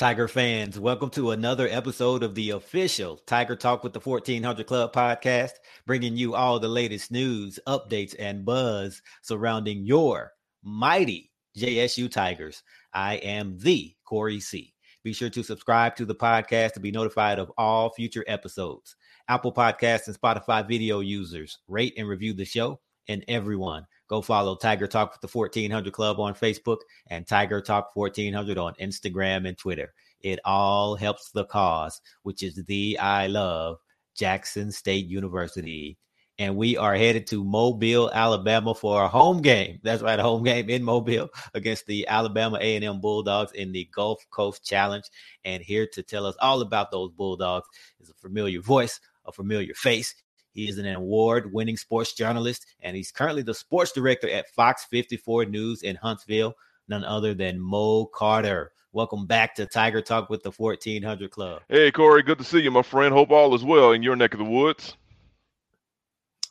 Tiger 0.00 0.28
fans, 0.28 0.80
welcome 0.80 1.10
to 1.10 1.32
another 1.32 1.68
episode 1.68 2.22
of 2.22 2.34
the 2.34 2.52
official 2.52 3.18
Tiger 3.26 3.54
Talk 3.54 3.84
with 3.84 3.92
the 3.92 4.00
1400 4.00 4.66
Club 4.66 4.94
podcast, 4.94 5.50
bringing 5.86 6.16
you 6.16 6.34
all 6.34 6.58
the 6.58 6.68
latest 6.68 7.10
news, 7.10 7.60
updates, 7.68 8.14
and 8.18 8.42
buzz 8.42 9.02
surrounding 9.20 9.84
your 9.84 10.32
mighty 10.62 11.30
JSU 11.54 12.10
Tigers. 12.10 12.62
I 12.94 13.16
am 13.16 13.58
the 13.58 13.94
Corey 14.06 14.40
C. 14.40 14.72
Be 15.04 15.12
sure 15.12 15.28
to 15.28 15.42
subscribe 15.42 15.96
to 15.96 16.06
the 16.06 16.14
podcast 16.14 16.72
to 16.72 16.80
be 16.80 16.90
notified 16.90 17.38
of 17.38 17.52
all 17.58 17.90
future 17.90 18.24
episodes. 18.26 18.96
Apple 19.28 19.52
Podcasts 19.52 20.06
and 20.06 20.18
Spotify 20.18 20.66
video 20.66 21.00
users 21.00 21.58
rate 21.68 21.92
and 21.98 22.08
review 22.08 22.32
the 22.32 22.46
show, 22.46 22.80
and 23.06 23.22
everyone 23.28 23.84
go 24.10 24.20
follow 24.20 24.56
Tiger 24.56 24.86
Talk 24.86 25.12
with 25.12 25.20
the 25.22 25.38
1400 25.38 25.92
Club 25.92 26.20
on 26.20 26.34
Facebook 26.34 26.78
and 27.06 27.26
Tiger 27.26 27.62
Talk 27.62 27.94
1400 27.94 28.58
on 28.58 28.74
Instagram 28.74 29.48
and 29.48 29.56
Twitter. 29.56 29.94
It 30.20 30.40
all 30.44 30.96
helps 30.96 31.30
the 31.30 31.46
cause, 31.46 32.00
which 32.24 32.42
is 32.42 32.56
the 32.66 32.98
I 32.98 33.28
love 33.28 33.78
Jackson 34.14 34.72
State 34.72 35.06
University 35.06 35.96
and 36.40 36.56
we 36.56 36.74
are 36.78 36.96
headed 36.96 37.26
to 37.26 37.44
Mobile, 37.44 38.10
Alabama 38.14 38.74
for 38.74 39.04
a 39.04 39.08
home 39.08 39.42
game. 39.42 39.78
That's 39.82 40.00
right, 40.00 40.18
a 40.18 40.22
home 40.22 40.42
game 40.42 40.70
in 40.70 40.82
Mobile 40.82 41.28
against 41.52 41.84
the 41.84 42.08
Alabama 42.08 42.56
A&M 42.62 42.98
Bulldogs 43.02 43.52
in 43.52 43.72
the 43.72 43.86
Gulf 43.94 44.24
Coast 44.30 44.64
Challenge. 44.64 45.04
And 45.44 45.62
here 45.62 45.86
to 45.92 46.02
tell 46.02 46.24
us 46.24 46.36
all 46.40 46.62
about 46.62 46.90
those 46.90 47.12
Bulldogs 47.12 47.68
is 48.00 48.08
a 48.08 48.14
familiar 48.14 48.62
voice, 48.62 48.98
a 49.26 49.32
familiar 49.32 49.74
face. 49.74 50.14
He 50.52 50.68
is 50.68 50.78
an 50.78 50.86
award-winning 50.86 51.76
sports 51.76 52.12
journalist, 52.12 52.66
and 52.80 52.96
he's 52.96 53.12
currently 53.12 53.42
the 53.42 53.54
sports 53.54 53.92
director 53.92 54.28
at 54.28 54.50
Fox 54.50 54.84
54 54.84 55.44
News 55.44 55.82
in 55.82 55.96
Huntsville. 55.96 56.54
None 56.88 57.04
other 57.04 57.34
than 57.34 57.60
Mo 57.60 58.06
Carter. 58.06 58.72
Welcome 58.92 59.26
back 59.26 59.54
to 59.54 59.66
Tiger 59.66 60.02
Talk 60.02 60.28
with 60.28 60.42
the 60.42 60.50
1400 60.50 61.30
Club. 61.30 61.62
Hey, 61.68 61.92
Corey, 61.92 62.24
good 62.24 62.38
to 62.38 62.44
see 62.44 62.60
you, 62.60 62.72
my 62.72 62.82
friend. 62.82 63.14
Hope 63.14 63.30
all 63.30 63.54
is 63.54 63.62
well 63.62 63.92
in 63.92 64.02
your 64.02 64.16
neck 64.16 64.32
of 64.32 64.38
the 64.38 64.44
woods. 64.44 64.96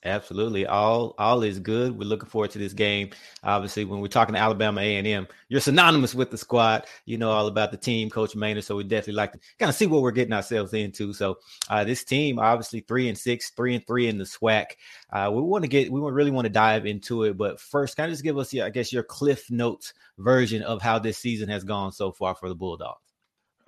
Absolutely, 0.05 0.65
all 0.65 1.13
all 1.17 1.43
is 1.43 1.59
good. 1.59 1.97
We're 1.97 2.07
looking 2.07 2.29
forward 2.29 2.51
to 2.51 2.57
this 2.57 2.71
game. 2.71 3.09
Obviously, 3.43 3.83
when 3.83 3.99
we're 3.99 4.07
talking 4.07 4.33
to 4.33 4.39
Alabama 4.39 4.79
A 4.79 4.95
and 4.95 5.05
M, 5.05 5.27
you're 5.49 5.59
synonymous 5.59 6.15
with 6.15 6.31
the 6.31 6.37
squad. 6.37 6.85
You 7.03 7.17
know 7.17 7.31
all 7.31 7.47
about 7.47 7.71
the 7.71 7.77
team, 7.77 8.09
Coach 8.09 8.33
Maynor. 8.33 8.63
So 8.63 8.77
we 8.77 8.85
definitely 8.85 9.15
like 9.15 9.33
to 9.33 9.39
kind 9.59 9.67
of 9.69 9.75
see 9.75 9.87
what 9.87 10.01
we're 10.01 10.11
getting 10.11 10.31
ourselves 10.31 10.73
into. 10.73 11.11
So 11.11 11.39
uh, 11.69 11.83
this 11.83 12.05
team, 12.05 12.39
obviously 12.39 12.79
three 12.79 13.09
and 13.09 13.17
six, 13.17 13.49
three 13.49 13.75
and 13.75 13.85
three 13.85 14.07
in 14.07 14.17
the 14.17 14.23
SWAC. 14.23 14.67
Uh, 15.11 15.31
we 15.33 15.41
want 15.41 15.65
to 15.65 15.67
get, 15.67 15.91
we 15.91 15.99
really 15.99 16.31
want 16.31 16.45
to 16.45 16.49
dive 16.49 16.85
into 16.85 17.23
it. 17.23 17.35
But 17.35 17.59
first, 17.59 17.97
kind 17.97 18.09
of 18.09 18.13
just 18.13 18.23
give 18.23 18.37
us, 18.37 18.53
your, 18.53 18.65
I 18.65 18.69
guess, 18.69 18.93
your 18.93 19.03
Cliff 19.03 19.51
Notes 19.51 19.93
version 20.17 20.61
of 20.61 20.81
how 20.81 20.99
this 20.99 21.17
season 21.17 21.49
has 21.49 21.65
gone 21.65 21.91
so 21.91 22.13
far 22.13 22.35
for 22.35 22.47
the 22.47 22.55
Bulldogs. 22.55 23.08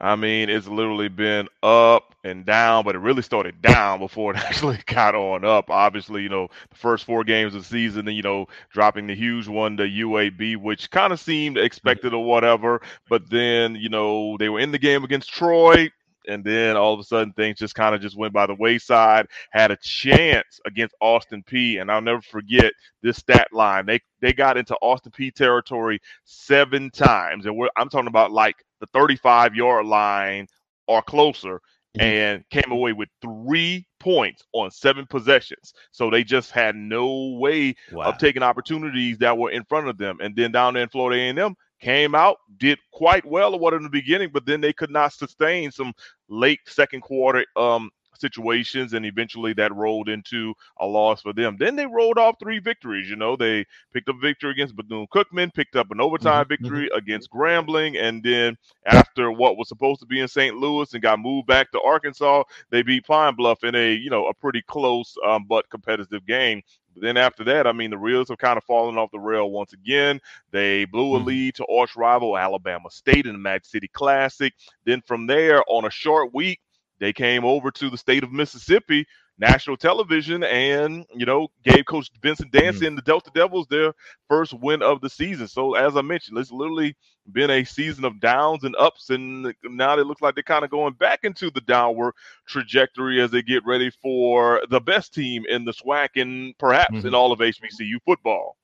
I 0.02 0.16
mean, 0.16 0.50
it's 0.50 0.68
literally 0.68 1.10
been 1.10 1.48
up 1.62 2.16
and 2.24 2.44
down, 2.44 2.84
but 2.86 2.96
it 2.96 3.00
really 3.00 3.22
started 3.22 3.62
down 3.62 4.00
before 4.00 4.32
it 4.32 4.38
actually 4.44 4.80
got 4.88 5.14
on 5.14 5.46
up. 5.46 5.70
Obviously, 5.70 6.24
you 6.24 6.30
know, 6.30 6.48
the 6.72 6.76
first 6.76 7.06
four 7.06 7.24
games 7.24 7.54
of 7.54 7.62
the 7.62 7.68
season, 7.68 8.06
then, 8.06 8.16
you 8.16 8.24
know, 8.24 8.48
dropping 8.74 9.06
the 9.06 9.16
huge 9.16 9.48
one 9.48 9.78
to 9.78 9.84
UAB, 9.84 10.58
which 10.58 10.90
kind 10.90 11.14
of 11.14 11.20
seemed 11.20 11.60
expected 11.60 12.16
or 12.16 12.26
whatever. 12.26 12.82
But 13.10 13.30
then, 13.30 13.76
you 13.76 13.90
know, 13.90 14.38
they 14.40 14.50
were 14.50 14.60
in 14.60 14.72
the 14.72 14.80
game 14.80 15.04
against 15.04 15.32
Troy, 15.32 15.92
and 16.28 16.44
then 16.44 16.78
all 16.78 16.94
of 16.96 17.00
a 17.00 17.04
sudden 17.04 17.34
things 17.34 17.60
just 17.60 17.76
kind 17.76 17.94
of 17.94 18.02
just 18.02 18.18
went 18.18 18.34
by 18.34 18.48
the 18.48 18.56
wayside. 18.56 19.28
Had 19.52 19.70
a 19.70 19.78
chance 19.78 20.60
against 20.66 20.96
Austin 21.00 21.44
Peay, 21.44 21.80
and 21.80 21.92
I'll 21.92 22.02
never 22.02 22.22
forget 22.24 22.74
this 23.04 23.18
stat 23.18 23.50
line. 23.52 23.86
They 23.86 24.00
they 24.20 24.34
got 24.34 24.58
into 24.58 24.76
Austin 24.82 25.12
Peay 25.12 25.32
territory 25.32 26.00
seven 26.24 26.90
times, 26.90 27.46
and 27.46 27.56
I'm 27.78 27.90
talking 27.90 28.08
about 28.08 28.32
like 28.32 28.56
the 28.82 28.88
35 28.88 29.56
yard 29.56 29.86
line 29.86 30.48
or 30.88 31.02
closer 31.02 31.62
mm-hmm. 31.98 32.02
and 32.02 32.50
came 32.50 32.72
away 32.72 32.92
with 32.92 33.08
three 33.22 33.88
points 34.00 34.44
on 34.52 34.70
seven 34.72 35.06
possessions. 35.06 35.74
So 35.92 36.10
they 36.10 36.24
just 36.24 36.52
had 36.52 36.76
no 36.76 37.38
way 37.40 37.76
wow. 37.92 38.06
of 38.06 38.18
taking 38.18 38.44
opportunities 38.44 39.18
that 39.20 39.38
were 39.38 39.52
in 39.52 39.64
front 39.64 39.88
of 39.88 39.98
them. 39.98 40.18
And 40.22 40.36
then 40.36 40.52
down 40.52 40.74
there 40.74 40.84
in 40.84 40.90
Florida 40.90 41.22
A&M 41.22 41.56
came 41.80 42.16
out, 42.16 42.38
did 42.58 42.80
quite 42.92 43.26
well 43.26 43.54
at 43.54 43.60
what 43.60 43.74
in 43.74 43.84
the 43.84 43.90
beginning, 43.90 44.30
but 44.34 44.46
then 44.46 44.60
they 44.60 44.74
could 44.74 44.92
not 44.92 45.14
sustain 45.14 45.72
some 45.72 45.94
late 46.28 46.60
second 46.66 47.02
quarter 47.02 47.46
um, 47.56 47.90
situations, 48.22 48.94
and 48.94 49.06
eventually 49.06 49.54
that 49.54 49.76
rolled 49.76 50.08
into 50.08 50.54
a 50.80 50.86
loss 50.86 51.22
for 51.22 51.34
them. 51.34 51.58
Then 51.60 51.76
they 51.76 51.86
rolled 51.86 52.18
off 52.18 52.36
three 52.40 52.60
victories. 52.60 53.10
You 53.10 53.16
know, 53.16 53.36
they 53.36 53.66
picked 53.94 54.08
up 54.08 54.16
a 54.16 54.20
victory 54.20 54.52
against 54.52 54.76
Bethune 54.76 55.08
Cookman, 55.14 55.54
picked 55.54 55.76
up 55.76 55.92
an 55.92 56.00
overtime 56.00 56.46
mm-hmm. 56.46 56.50
victory 56.50 56.86
mm-hmm. 56.86 56.98
against 56.98 57.32
Grambling, 57.32 58.02
and 58.02 58.24
then 58.24 58.58
after 58.86 59.32
what 59.32 59.58
was 59.58 59.68
supposed 59.68 60.00
to 60.02 60.06
be 60.06 60.20
in 60.20 60.28
St. 60.28 60.56
Louis 60.56 60.94
and 60.94 61.02
got 61.02 61.20
moved 61.20 61.48
back 61.48 61.72
to 61.72 61.82
Arkansas, 61.82 62.44
they 62.70 62.84
beat 62.84 63.06
Pine 63.06 63.36
Bluff 63.36 63.64
in 63.64 63.76
a 63.76 63.94
you 63.94 64.10
know 64.10 64.28
a 64.28 64.34
pretty 64.34 64.62
close 64.62 65.16
um, 65.26 65.46
but 65.50 65.70
competitive 65.70 66.26
game. 66.26 66.62
But 66.94 67.04
then 67.04 67.18
after 67.18 67.44
that, 67.46 67.68
I 67.68 67.72
mean, 67.72 67.92
the 67.92 67.98
reels 67.98 68.30
have 68.30 68.38
kind 68.38 68.58
of 68.58 68.64
fallen 68.64 68.98
off 68.98 69.12
the 69.12 69.20
rail 69.20 69.50
once 69.50 69.74
again. 69.74 70.20
They 70.52 70.86
blew 70.86 71.16
a 71.16 71.18
mm-hmm. 71.18 71.28
lead 71.28 71.56
to 71.56 71.66
arch 71.68 71.96
rival 71.96 72.38
Alabama 72.38 72.90
State 72.90 73.26
in 73.26 73.34
the 73.34 73.40
Magic 73.40 73.66
City 73.66 73.88
Classic. 73.88 74.54
Then 74.86 75.02
from 75.02 75.28
there, 75.28 75.64
on 75.68 75.86
a 75.86 75.92
short 75.92 76.34
week, 76.34 76.60
they 77.02 77.12
came 77.12 77.44
over 77.44 77.72
to 77.72 77.90
the 77.90 77.98
state 77.98 78.24
of 78.24 78.32
Mississippi, 78.32 79.08
national 79.40 79.76
television, 79.76 80.44
and 80.44 81.04
you 81.14 81.26
know 81.26 81.50
gave 81.64 81.86
Coach 81.86 82.12
Vincent 82.22 82.52
Dancy 82.52 82.82
mm-hmm. 82.82 82.88
and 82.90 82.98
the 82.98 83.02
Delta 83.02 83.32
Devils 83.34 83.66
their 83.68 83.94
first 84.30 84.54
win 84.54 84.84
of 84.84 85.02
the 85.02 85.10
season. 85.10 85.48
So 85.48 85.74
as 85.74 85.98
I 85.98 86.02
mentioned, 86.04 86.38
it's 86.38 86.52
literally 86.52 86.96
been 87.32 87.50
a 87.50 87.64
season 87.64 88.06
of 88.06 88.22
downs 88.22 88.64
and 88.64 88.76
ups, 88.78 89.10
and 89.10 89.52
now 89.64 89.98
it 89.98 90.06
looks 90.06 90.22
like 90.22 90.36
they're 90.36 90.44
kind 90.44 90.64
of 90.64 90.70
going 90.70 90.94
back 90.94 91.22
into 91.24 91.50
the 91.50 91.62
downward 91.62 92.14
trajectory 92.48 93.20
as 93.20 93.32
they 93.32 93.42
get 93.42 93.66
ready 93.66 93.90
for 93.90 94.62
the 94.70 94.80
best 94.80 95.12
team 95.12 95.44
in 95.50 95.66
the 95.66 95.74
SWAC 95.74 96.10
and 96.16 96.56
perhaps 96.60 96.94
mm-hmm. 96.94 97.08
in 97.08 97.16
all 97.16 97.32
of 97.32 97.40
HBCU 97.40 97.96
football. 98.06 98.58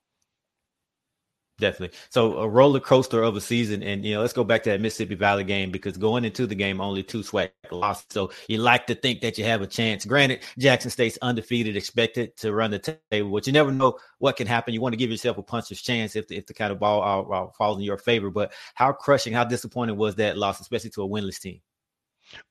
Definitely. 1.60 1.98
So 2.12 2.38
a 2.38 2.48
roller 2.48 2.80
coaster 2.80 3.24
of 3.24 3.36
a 3.36 3.42
season, 3.42 3.82
and 3.82 4.06
you 4.06 4.14
know, 4.14 4.22
let's 4.22 4.34
go 4.34 4.44
back 4.44 4.62
to 4.64 4.70
that 4.70 4.80
Mississippi 4.80 5.16
Valley 5.16 5.44
game 5.44 5.72
because 5.72 5.98
going 5.98 6.24
into 6.24 6.46
the 6.46 6.54
game, 6.54 6.80
only 6.80 7.02
two 7.02 7.22
SWAC 7.22 7.50
losses. 7.72 8.06
So 8.12 8.32
you 8.48 8.60
like 8.60 8.86
to 8.88 8.96
think 8.96 9.22
that 9.22 9.40
you 9.40 9.44
have 9.46 9.64
a 9.64 9.68
chance. 9.68 10.06
Granted, 10.06 10.44
Jackson 10.60 10.92
State's 10.92 11.18
undefeated, 11.20 11.76
expected 11.76 12.38
to 12.38 12.54
run 12.54 12.70
the 12.70 13.00
table, 13.10 13.32
but 13.32 13.48
you 13.48 13.54
never 13.54 13.72
know 13.72 13.98
what 14.20 14.36
can 14.36 14.46
happen. 14.46 14.76
You 14.76 14.82
want 14.82 14.94
to 14.94 14.98
give 14.98 15.10
yourself 15.10 15.40
a 15.40 15.44
puncher's 15.44 15.82
chance 15.82 16.16
if 16.16 16.28
the, 16.28 16.38
if 16.38 16.46
the 16.46 16.54
kind 16.54 16.72
of 16.72 16.80
ball 16.80 17.02
uh, 17.02 17.36
uh, 17.36 17.52
falls 17.58 17.80
in 17.80 17.84
your 17.84 17.98
favor. 17.98 18.30
But 18.30 18.54
how 18.76 18.92
crushing, 18.92 19.34
how 19.34 19.44
disappointing 19.44 19.98
was 19.98 20.14
that 20.16 20.38
loss, 20.38 20.60
especially 20.60 20.92
to 20.92 21.02
a 21.02 21.10
winless 21.10 21.40
team? 21.40 21.60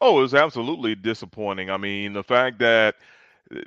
Oh, 0.01 0.19
it 0.19 0.23
was 0.23 0.35
absolutely 0.35 0.97
disappointing. 0.97 1.71
I 1.71 1.77
mean, 1.77 2.13
the 2.13 2.25
fact 2.25 2.59
that 2.59 2.97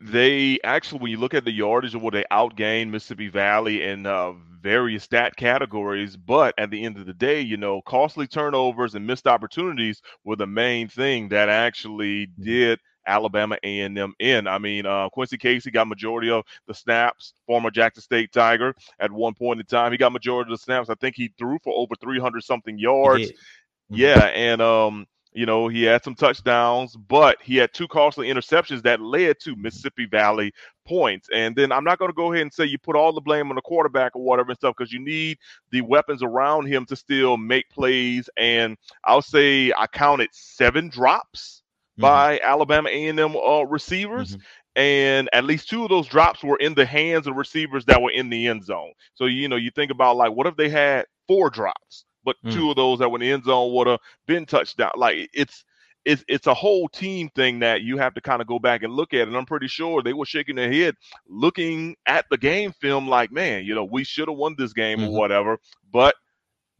they 0.02 0.60
actually, 0.64 1.00
when 1.00 1.12
you 1.12 1.18
look 1.18 1.34
at 1.34 1.46
the 1.46 1.52
yardage 1.52 1.96
of 1.96 2.02
what 2.02 2.14
they 2.14 2.26
outgained 2.32 2.90
Mississippi 2.90 3.30
Valley 3.30 3.84
in 3.84 4.06
uh, 4.06 4.34
various 4.62 5.04
stat 5.04 5.36
categories, 5.36 6.18
but 6.18 6.54
at 6.58 6.70
the 6.70 6.84
end 6.84 6.98
of 6.98 7.06
the 7.06 7.14
day, 7.14 7.42
you 7.42 7.58
know, 7.58 7.82
costly 7.84 8.28
turnovers 8.28 8.96
and 8.96 9.08
missed 9.08 9.28
opportunities 9.28 10.02
were 10.24 10.36
the 10.36 10.48
main 10.48 10.88
thing 10.88 11.30
that 11.30 11.50
actually 11.50 12.28
did 12.42 12.80
Alabama 13.08 13.58
A&M 13.64 14.14
in. 14.20 14.48
I 14.48 14.58
mean, 14.58 14.86
uh, 14.86 15.10
Quincy 15.10 15.38
Casey 15.38 15.72
got 15.72 15.88
majority 15.88 16.30
of 16.30 16.44
the 16.68 16.74
snaps. 16.74 17.34
Former 17.48 17.72
Jackson 17.72 18.04
State 18.04 18.32
Tiger 18.32 18.76
at 19.00 19.12
one 19.12 19.34
point 19.34 19.60
in 19.60 19.66
time, 19.66 19.92
he 19.92 19.98
got 19.98 20.12
majority 20.12 20.52
of 20.52 20.60
the 20.60 20.64
snaps. 20.64 20.90
I 20.90 20.96
think 20.96 21.16
he 21.16 21.34
threw 21.38 21.58
for 21.64 21.74
over 21.76 21.96
300 22.00 22.44
something 22.44 22.78
yards. 22.78 23.32
Mm-hmm. 23.32 23.96
Yeah, 23.96 24.26
and 24.26 24.62
um, 24.62 25.08
you 25.32 25.46
know, 25.46 25.68
he 25.68 25.84
had 25.84 26.04
some 26.04 26.16
touchdowns, 26.16 26.96
but 26.96 27.38
he 27.42 27.56
had 27.56 27.72
two 27.74 27.88
costly 27.88 28.28
interceptions 28.30 28.82
that 28.84 29.00
led 29.00 29.40
to 29.42 29.56
Mississippi 29.56 30.06
Valley 30.06 30.52
points. 30.88 31.30
And 31.34 31.56
then 31.56 31.72
I'm 31.72 31.84
not 31.84 32.00
going 32.00 32.10
to 32.10 32.16
go 32.16 32.34
ahead 32.34 32.42
and 32.42 32.54
say 32.54 32.66
you 32.66 32.80
put 32.80 32.96
all 32.96 33.14
the 33.14 33.22
blame 33.22 33.50
on 33.50 33.56
the 33.56 33.62
quarterback 33.62 34.16
or 34.16 34.24
whatever 34.24 34.50
and 34.50 34.58
stuff 34.58 34.76
because 34.76 34.92
you 34.92 35.00
need 35.00 35.38
the 35.72 35.82
weapons 35.82 36.24
around 36.24 36.66
him 36.66 36.86
to 36.88 36.96
still 36.96 37.38
make 37.38 37.70
plays. 37.70 38.28
And 38.38 38.76
I'll 39.04 39.22
say 39.22 39.72
I 39.78 39.86
counted 39.86 40.30
seven 40.32 40.90
drops 40.90 41.62
mm-hmm. 41.94 42.02
by 42.02 42.40
Alabama 42.44 42.90
A&M 42.90 43.36
uh, 43.36 43.62
receivers. 43.64 44.32
Mm-hmm. 44.32 44.42
and 44.82 45.30
at 45.32 45.44
least 45.44 45.70
two 45.70 45.84
of 45.84 45.90
those 45.90 46.08
drops 46.08 46.44
were 46.44 46.58
in 46.58 46.74
the 46.74 46.86
hands 46.86 47.28
of 47.28 47.36
receivers 47.36 47.86
that 47.86 48.02
were 48.02 48.12
in 48.12 48.30
the 48.30 48.48
end 48.48 48.64
zone. 48.66 48.94
So 49.14 49.26
you 49.26 49.48
know, 49.48 49.58
you 49.58 49.70
think 49.70 49.92
about 49.92 50.16
like 50.16 50.32
what 50.32 50.48
if 50.48 50.56
they 50.56 50.70
had 50.70 51.06
four 51.28 51.52
drops, 51.52 52.06
but 52.24 52.36
mm. 52.46 52.54
two 52.54 52.70
of 52.70 52.76
those 52.76 53.00
that 53.00 53.10
were 53.10 53.18
in 53.18 53.22
the 53.22 53.32
end 53.32 53.44
zone 53.44 53.74
would 53.74 53.88
have 53.88 54.00
been 54.28 54.46
touchdown. 54.46 54.92
Like 54.96 55.30
it's 55.34 55.64
it's 56.06 56.24
it's 56.28 56.48
a 56.48 56.54
whole 56.54 56.88
team 56.88 57.30
thing 57.36 57.60
that 57.60 57.82
you 57.82 57.98
have 57.98 58.14
to 58.14 58.22
kind 58.22 58.42
of 58.42 58.48
go 58.48 58.60
back 58.60 58.84
and 58.84 58.94
look 58.94 59.14
at. 59.14 59.28
And 59.28 59.36
I'm 59.36 59.46
pretty 59.46 59.68
sure 59.68 60.02
they 60.02 60.14
were 60.14 60.26
shaking 60.26 60.56
their 60.56 60.72
head, 60.72 60.96
looking 61.28 61.96
at 62.06 62.26
the 62.30 62.38
game 62.38 62.72
film, 62.72 63.08
like, 63.08 63.32
man, 63.32 63.66
you 63.66 63.76
know, 63.76 63.84
we 63.84 64.04
should 64.04 64.28
have 64.28 64.38
won 64.38 64.56
this 64.58 64.74
game 64.74 65.00
mm-hmm. 65.00 65.10
or 65.10 65.20
whatever. 65.20 65.58
But 65.92 66.16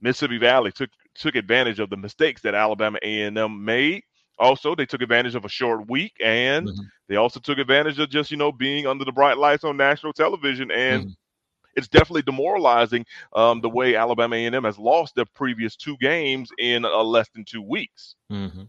Mississippi 0.02 0.38
Valley 0.38 0.72
took 0.72 0.90
took 1.16 1.36
advantage 1.36 1.80
of 1.80 1.90
the 1.90 1.98
mistakes 1.98 2.42
that 2.42 2.56
Alabama 2.56 3.00
A&M 3.02 3.66
made. 3.66 4.04
Also, 4.38 4.74
they 4.74 4.86
took 4.86 5.02
advantage 5.02 5.36
of 5.36 5.44
a 5.44 5.50
short 5.50 5.90
week, 5.90 6.14
and 6.24 6.68
mm-hmm. 6.68 6.82
they 7.10 7.18
also 7.18 7.42
took 7.42 7.58
advantage 7.58 8.00
of 8.00 8.10
just 8.10 8.32
you 8.32 8.38
know 8.38 8.54
being 8.54 8.88
under 8.88 9.04
the 9.04 9.12
bright 9.12 9.38
lights 9.38 9.64
on 9.64 9.78
national 9.78 10.14
television 10.14 10.72
and. 10.72 11.04
Mm-hmm 11.04 11.12
it's 11.76 11.88
definitely 11.88 12.24
demoralizing 12.24 13.06
um, 13.34 13.62
the 13.62 13.70
way 13.70 13.96
Alabama 13.96 14.36
A&M 14.36 14.64
has 14.64 14.78
lost 14.78 15.16
their 15.16 15.26
previous 15.26 15.76
two 15.76 15.98
games 15.98 16.50
in 16.58 16.86
uh, 16.86 17.04
less 17.04 17.30
than 17.34 17.46
two 17.46 17.62
weeks. 17.62 18.16
Mm-hmm. 18.32 18.64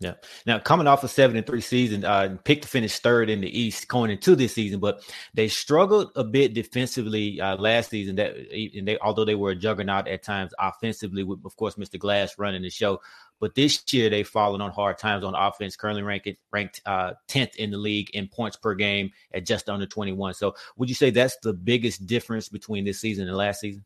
Yeah. 0.00 0.14
Now 0.46 0.58
coming 0.58 0.86
off 0.86 1.04
a 1.04 1.08
seven 1.08 1.36
and 1.36 1.46
three 1.46 1.60
season, 1.60 2.06
uh, 2.06 2.38
picked 2.42 2.62
to 2.62 2.68
finish 2.68 2.98
third 3.00 3.28
in 3.28 3.42
the 3.42 3.60
East 3.60 3.86
going 3.86 4.10
into 4.10 4.34
this 4.34 4.54
season, 4.54 4.80
but 4.80 5.02
they 5.34 5.46
struggled 5.46 6.10
a 6.16 6.24
bit 6.24 6.54
defensively 6.54 7.38
uh, 7.38 7.56
last 7.56 7.90
season. 7.90 8.16
That 8.16 8.34
and 8.34 8.88
they, 8.88 8.96
although 8.98 9.26
they 9.26 9.34
were 9.34 9.50
a 9.50 9.56
juggernaut 9.56 10.08
at 10.08 10.22
times 10.22 10.52
offensively, 10.58 11.22
with 11.22 11.44
of 11.44 11.54
course 11.56 11.74
Mr. 11.74 11.98
Glass 11.98 12.38
running 12.38 12.62
the 12.62 12.70
show, 12.70 12.98
but 13.40 13.54
this 13.54 13.82
year 13.92 14.10
they've 14.10 14.28
fallen 14.28 14.60
on 14.60 14.70
hard 14.70 14.98
times 14.98 15.24
on 15.24 15.34
offense. 15.34 15.76
Currently 15.76 16.02
ranked 16.02 16.28
ranked 16.52 16.82
uh, 16.86 17.14
tenth 17.26 17.56
in 17.56 17.70
the 17.70 17.78
league 17.78 18.10
in 18.10 18.28
points 18.28 18.56
per 18.56 18.74
game 18.74 19.10
at 19.32 19.46
just 19.46 19.68
under 19.68 19.86
twenty 19.86 20.12
one. 20.12 20.34
So 20.34 20.54
would 20.76 20.88
you 20.88 20.94
say 20.94 21.10
that's 21.10 21.36
the 21.42 21.52
biggest 21.52 22.06
difference 22.06 22.48
between 22.48 22.84
this 22.84 23.00
season 23.00 23.26
and 23.26 23.36
last 23.36 23.60
season? 23.60 23.84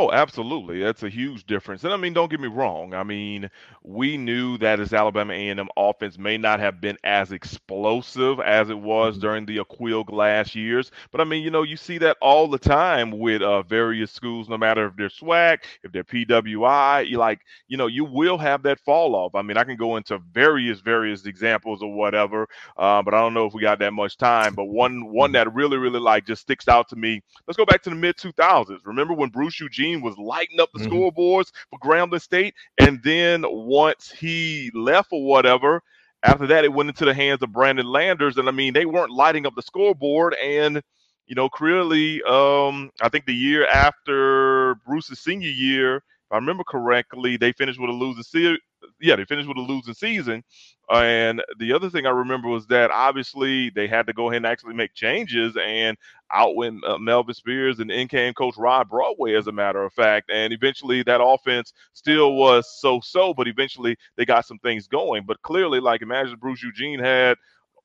Oh, 0.00 0.12
absolutely. 0.12 0.80
That's 0.80 1.02
a 1.02 1.08
huge 1.08 1.44
difference. 1.44 1.82
And 1.82 1.92
I 1.92 1.96
mean, 1.96 2.12
don't 2.12 2.30
get 2.30 2.38
me 2.38 2.46
wrong. 2.46 2.94
I 2.94 3.02
mean, 3.02 3.50
we 3.82 4.16
knew 4.16 4.56
that 4.58 4.78
his 4.78 4.92
Alabama 4.92 5.32
A&M 5.32 5.68
offense 5.76 6.16
may 6.16 6.38
not 6.38 6.60
have 6.60 6.80
been 6.80 6.96
as 7.02 7.32
explosive 7.32 8.38
as 8.38 8.70
it 8.70 8.78
was 8.78 9.14
mm-hmm. 9.14 9.22
during 9.22 9.46
the 9.46 9.58
Aqeel 9.58 10.06
Glass 10.06 10.54
years. 10.54 10.92
But 11.10 11.20
I 11.20 11.24
mean, 11.24 11.42
you 11.42 11.50
know, 11.50 11.64
you 11.64 11.76
see 11.76 11.98
that 11.98 12.16
all 12.22 12.46
the 12.46 12.60
time 12.60 13.18
with 13.18 13.42
uh, 13.42 13.62
various 13.62 14.12
schools, 14.12 14.48
no 14.48 14.56
matter 14.56 14.86
if 14.86 14.94
they're 14.94 15.08
SWAC, 15.08 15.64
if 15.82 15.90
they're 15.90 16.04
PWI, 16.04 17.08
you 17.08 17.18
like, 17.18 17.40
you 17.66 17.76
know, 17.76 17.88
you 17.88 18.04
will 18.04 18.38
have 18.38 18.62
that 18.62 18.78
fall 18.78 19.16
off. 19.16 19.34
I 19.34 19.42
mean, 19.42 19.56
I 19.56 19.64
can 19.64 19.76
go 19.76 19.96
into 19.96 20.20
various, 20.32 20.78
various 20.78 21.26
examples 21.26 21.82
or 21.82 21.92
whatever, 21.92 22.46
uh, 22.76 23.02
but 23.02 23.14
I 23.14 23.18
don't 23.18 23.34
know 23.34 23.46
if 23.46 23.52
we 23.52 23.62
got 23.62 23.80
that 23.80 23.94
much 23.94 24.16
time. 24.16 24.54
But 24.54 24.66
one, 24.66 25.10
one 25.10 25.30
mm-hmm. 25.30 25.32
that 25.32 25.54
really, 25.54 25.76
really 25.76 25.98
like 25.98 26.24
just 26.24 26.42
sticks 26.42 26.68
out 26.68 26.88
to 26.90 26.94
me. 26.94 27.20
Let's 27.48 27.56
go 27.56 27.66
back 27.66 27.82
to 27.82 27.90
the 27.90 27.96
mid 27.96 28.16
2000s. 28.16 28.78
Remember 28.84 29.12
when 29.12 29.30
Bruce 29.30 29.58
Eugene 29.58 29.87
was 29.96 30.16
lighting 30.18 30.60
up 30.60 30.70
the 30.72 30.80
mm-hmm. 30.80 30.92
scoreboards 30.92 31.50
for 31.70 31.78
Grambling 31.78 32.22
State. 32.22 32.54
And 32.78 33.02
then 33.02 33.44
once 33.46 34.10
he 34.10 34.70
left 34.74 35.08
or 35.12 35.24
whatever, 35.24 35.82
after 36.22 36.46
that, 36.48 36.64
it 36.64 36.72
went 36.72 36.88
into 36.88 37.04
the 37.04 37.14
hands 37.14 37.42
of 37.42 37.52
Brandon 37.52 37.86
Landers. 37.86 38.38
And 38.38 38.48
I 38.48 38.52
mean, 38.52 38.72
they 38.74 38.86
weren't 38.86 39.10
lighting 39.10 39.46
up 39.46 39.54
the 39.54 39.62
scoreboard. 39.62 40.34
And, 40.34 40.82
you 41.26 41.34
know, 41.34 41.48
clearly, 41.48 42.22
um, 42.22 42.90
I 43.00 43.08
think 43.08 43.26
the 43.26 43.34
year 43.34 43.66
after 43.66 44.76
Bruce's 44.86 45.20
senior 45.20 45.50
year, 45.50 46.02
I 46.30 46.36
remember 46.36 46.64
correctly, 46.64 47.36
they 47.36 47.52
finished 47.52 47.80
with 47.80 47.90
a 47.90 47.92
losing 47.92 48.22
series 48.22 48.60
yeah, 49.00 49.16
they 49.16 49.24
finished 49.24 49.48
with 49.48 49.56
a 49.56 49.60
losing 49.60 49.94
season. 49.94 50.42
And 50.90 51.42
the 51.58 51.72
other 51.72 51.90
thing 51.90 52.06
I 52.06 52.10
remember 52.10 52.48
was 52.48 52.66
that 52.68 52.90
obviously 52.90 53.70
they 53.70 53.86
had 53.86 54.06
to 54.06 54.12
go 54.12 54.28
ahead 54.28 54.38
and 54.38 54.46
actually 54.46 54.74
make 54.74 54.94
changes 54.94 55.56
and 55.62 55.96
outwin 56.32 56.80
uh, 56.86 56.96
Melvin 56.98 57.34
Spears 57.34 57.78
and 57.78 57.90
in 57.90 58.08
came 58.08 58.32
Coach 58.32 58.56
Rod 58.56 58.88
Broadway, 58.88 59.34
as 59.34 59.46
a 59.46 59.52
matter 59.52 59.84
of 59.84 59.92
fact. 59.92 60.30
And 60.32 60.52
eventually 60.52 61.02
that 61.02 61.22
offense 61.22 61.72
still 61.92 62.34
was 62.34 62.80
so 62.80 63.00
so, 63.00 63.34
but 63.34 63.48
eventually 63.48 63.96
they 64.16 64.24
got 64.24 64.46
some 64.46 64.58
things 64.58 64.86
going. 64.86 65.24
But 65.26 65.42
clearly, 65.42 65.80
like 65.80 66.00
imagine 66.00 66.36
Bruce 66.40 66.62
Eugene 66.62 66.98
had 66.98 67.36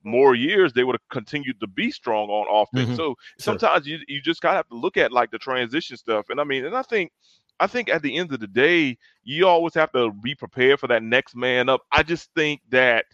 more 0.06 0.36
years, 0.36 0.74
they 0.74 0.84
would 0.84 0.96
have 0.96 1.10
continued 1.10 1.60
to 1.62 1.68
be 1.68 1.92
strong 1.92 2.30
on 2.30 2.68
offense. 2.68 2.90
Mm-hmm. 2.90 2.96
So 2.96 3.04
sure. 3.04 3.16
sometimes 3.38 3.86
you 3.86 4.00
you 4.08 4.22
just 4.22 4.42
gotta 4.42 4.56
have 4.56 4.68
to 4.70 4.76
look 4.76 4.96
at 4.96 5.12
like 5.12 5.32
the 5.32 5.38
transition 5.38 5.98
stuff. 5.98 6.28
And 6.30 6.40
I 6.40 6.46
mean, 6.46 6.66
and 6.66 6.76
I 6.76 6.84
think 6.84 7.12
I 7.60 7.68
think 7.68 7.90
at 7.90 8.02
the 8.02 8.16
end 8.18 8.34
of 8.34 8.40
the 8.40 8.48
day, 8.48 8.98
you 9.24 9.48
always 9.48 9.74
have 9.76 9.92
to 9.94 10.12
be 10.12 10.36
prepared 10.36 10.80
for 10.80 10.88
that 10.88 11.04
next 11.04 11.36
man 11.36 11.70
up. 11.70 11.82
I 11.92 12.04
just 12.04 12.34
think 12.36 12.62
that 12.70 13.06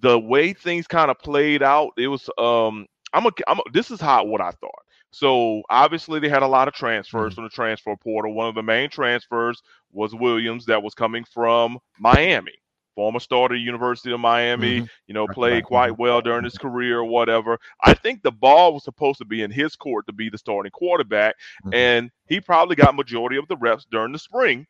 the 0.00 0.18
way 0.18 0.52
things 0.52 0.86
kind 0.86 1.10
of 1.10 1.18
played 1.18 1.62
out, 1.62 1.92
it 1.96 2.08
was 2.08 2.28
um 2.38 2.86
I'm 3.12 3.26
a, 3.26 3.30
I'm 3.46 3.58
a, 3.58 3.62
this 3.72 3.90
is 3.90 4.00
how 4.00 4.24
what 4.24 4.40
I 4.40 4.50
thought. 4.50 4.84
So 5.10 5.62
obviously 5.70 6.20
they 6.20 6.28
had 6.28 6.42
a 6.42 6.48
lot 6.48 6.68
of 6.68 6.74
transfers 6.74 7.30
mm-hmm. 7.30 7.34
from 7.34 7.44
the 7.44 7.50
transfer 7.50 7.96
portal. 7.96 8.34
One 8.34 8.48
of 8.48 8.54
the 8.54 8.62
main 8.62 8.90
transfers 8.90 9.62
was 9.92 10.14
Williams 10.14 10.66
that 10.66 10.82
was 10.82 10.94
coming 10.94 11.24
from 11.24 11.78
Miami 11.98 12.52
former 12.98 13.20
starter 13.20 13.54
University 13.54 14.12
of 14.12 14.18
Miami, 14.18 14.78
mm-hmm. 14.78 14.86
you 15.06 15.14
know, 15.14 15.28
played 15.28 15.62
quite 15.62 15.96
well 16.00 16.20
during 16.20 16.42
his 16.42 16.58
career 16.58 16.98
or 16.98 17.04
whatever. 17.04 17.56
I 17.84 17.94
think 17.94 18.24
the 18.24 18.32
ball 18.32 18.74
was 18.74 18.82
supposed 18.82 19.18
to 19.18 19.24
be 19.24 19.40
in 19.40 19.52
his 19.52 19.76
court 19.76 20.08
to 20.08 20.12
be 20.12 20.28
the 20.28 20.36
starting 20.36 20.72
quarterback, 20.72 21.36
mm-hmm. 21.64 21.74
and 21.74 22.10
he 22.26 22.40
probably 22.40 22.74
got 22.74 22.96
majority 22.96 23.36
of 23.36 23.46
the 23.46 23.56
reps 23.56 23.86
during 23.88 24.10
the 24.10 24.18
spring. 24.18 24.66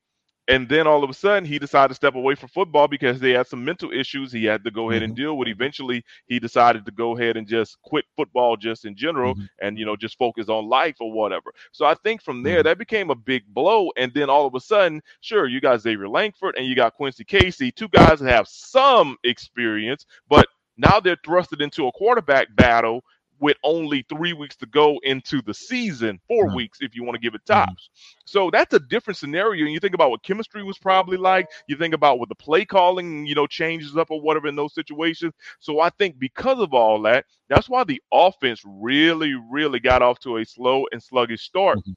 And 0.49 0.67
then 0.67 0.87
all 0.87 1.05
of 1.05 1.11
a 1.11 1.15
sudden, 1.15 1.45
he 1.45 1.59
decided 1.59 1.89
to 1.89 1.95
step 1.95 2.15
away 2.15 2.35
from 2.35 2.49
football 2.49 2.89
because 2.89 3.21
they 3.21 3.33
had 3.33 3.47
some 3.47 3.65
mental 3.65 3.93
issues 3.93 4.33
he 4.33 4.47
had 4.47 4.65
to 4.65 4.71
go 4.71 4.91
ahead 4.91 5.03
mm-hmm. 5.03 5.11
and 5.11 5.17
deal 5.17 5.37
with. 5.37 5.47
Eventually, 5.47 6.03
he 6.27 6.41
decided 6.41 6.87
to 6.87 6.91
go 6.91 7.17
ahead 7.17 7.37
and 7.37 7.47
just 7.47 7.81
quit 7.83 8.07
football 8.17 8.57
just 8.57 8.87
in 8.87 8.97
general 8.97 9.35
mm-hmm. 9.35 9.45
and, 9.61 9.79
you 9.79 9.85
know, 9.85 9.95
just 9.95 10.17
focus 10.17 10.49
on 10.49 10.67
life 10.67 10.97
or 11.01 11.13
whatever. 11.13 11.53
So 11.73 11.85
I 11.85 11.95
think 11.95 12.23
from 12.23 12.43
there, 12.43 12.61
mm-hmm. 12.61 12.69
that 12.69 12.79
became 12.79 13.11
a 13.11 13.15
big 13.15 13.45
blow. 13.49 13.91
And 13.99 14.13
then 14.15 14.31
all 14.31 14.47
of 14.47 14.55
a 14.55 14.61
sudden, 14.61 15.03
sure, 15.21 15.47
you 15.47 15.61
got 15.61 15.83
Xavier 15.83 16.09
Langford 16.09 16.57
and 16.57 16.67
you 16.67 16.75
got 16.75 16.95
Quincy 16.95 17.25
Casey, 17.25 17.71
two 17.71 17.89
guys 17.89 18.21
that 18.21 18.33
have 18.33 18.49
some 18.49 19.19
experience, 19.25 20.07
but 20.29 20.47
now 20.79 21.01
they're 21.01 21.17
thrusted 21.17 21.61
into 21.61 21.89
a 21.89 21.93
quarterback 21.93 22.55
battle 22.55 23.03
with 23.41 23.57
only 23.63 24.05
three 24.09 24.33
weeks 24.33 24.57
to 24.57 24.67
go 24.67 24.99
into 25.03 25.43
the 25.43 25.55
season, 25.55 26.21
4 26.29 26.47
mm-hmm. 26.47 26.57
weeks 26.57 26.79
if 26.81 26.95
you 26.95 27.05
want 27.05 27.15
to 27.15 27.21
give 27.21 27.35
it 27.35 27.43
mm-hmm. 27.45 27.61
tops. 27.61 27.91
Mm-hmm. 27.91 28.23
So 28.25 28.51
that's 28.51 28.75
a 28.75 28.81
different 28.81 29.17
scenario. 29.17 29.65
And 29.65 29.73
you 29.73 29.81
think 29.81 29.95
about 29.95 30.11
what 30.11 30.23
chemistry 30.23 30.63
was 30.63 30.79
probably 30.79 31.17
like. 31.17 31.49
You 31.67 31.77
think 31.77 31.95
about 31.95 32.19
what 32.19 32.29
the 32.29 32.35
play 32.35 32.65
calling, 32.65 33.27
you 33.27 33.35
know, 33.35 33.47
changes 33.47 33.97
up 33.97 34.11
or 34.11 34.21
whatever 34.21 34.49
in 34.49 34.57
those 34.57 34.75
situations. 34.75 35.35
So 35.61 35.81
I 35.81 35.91
think 35.91 36.19
because 36.19 36.59
of 36.59 36.75
all 36.75 37.01
that, 37.03 37.27
that's 37.49 37.69
why 37.69 37.85
the 37.85 38.03
offense 38.13 38.63
really, 38.65 39.35
really 39.51 39.81
got 39.81 40.03
off 40.03 40.19
to 40.21 40.39
a 40.39 40.45
slow 40.45 40.87
and 40.93 41.03
sluggish 41.03 41.43
start. 41.43 41.79
Mm-hmm. 41.79 41.93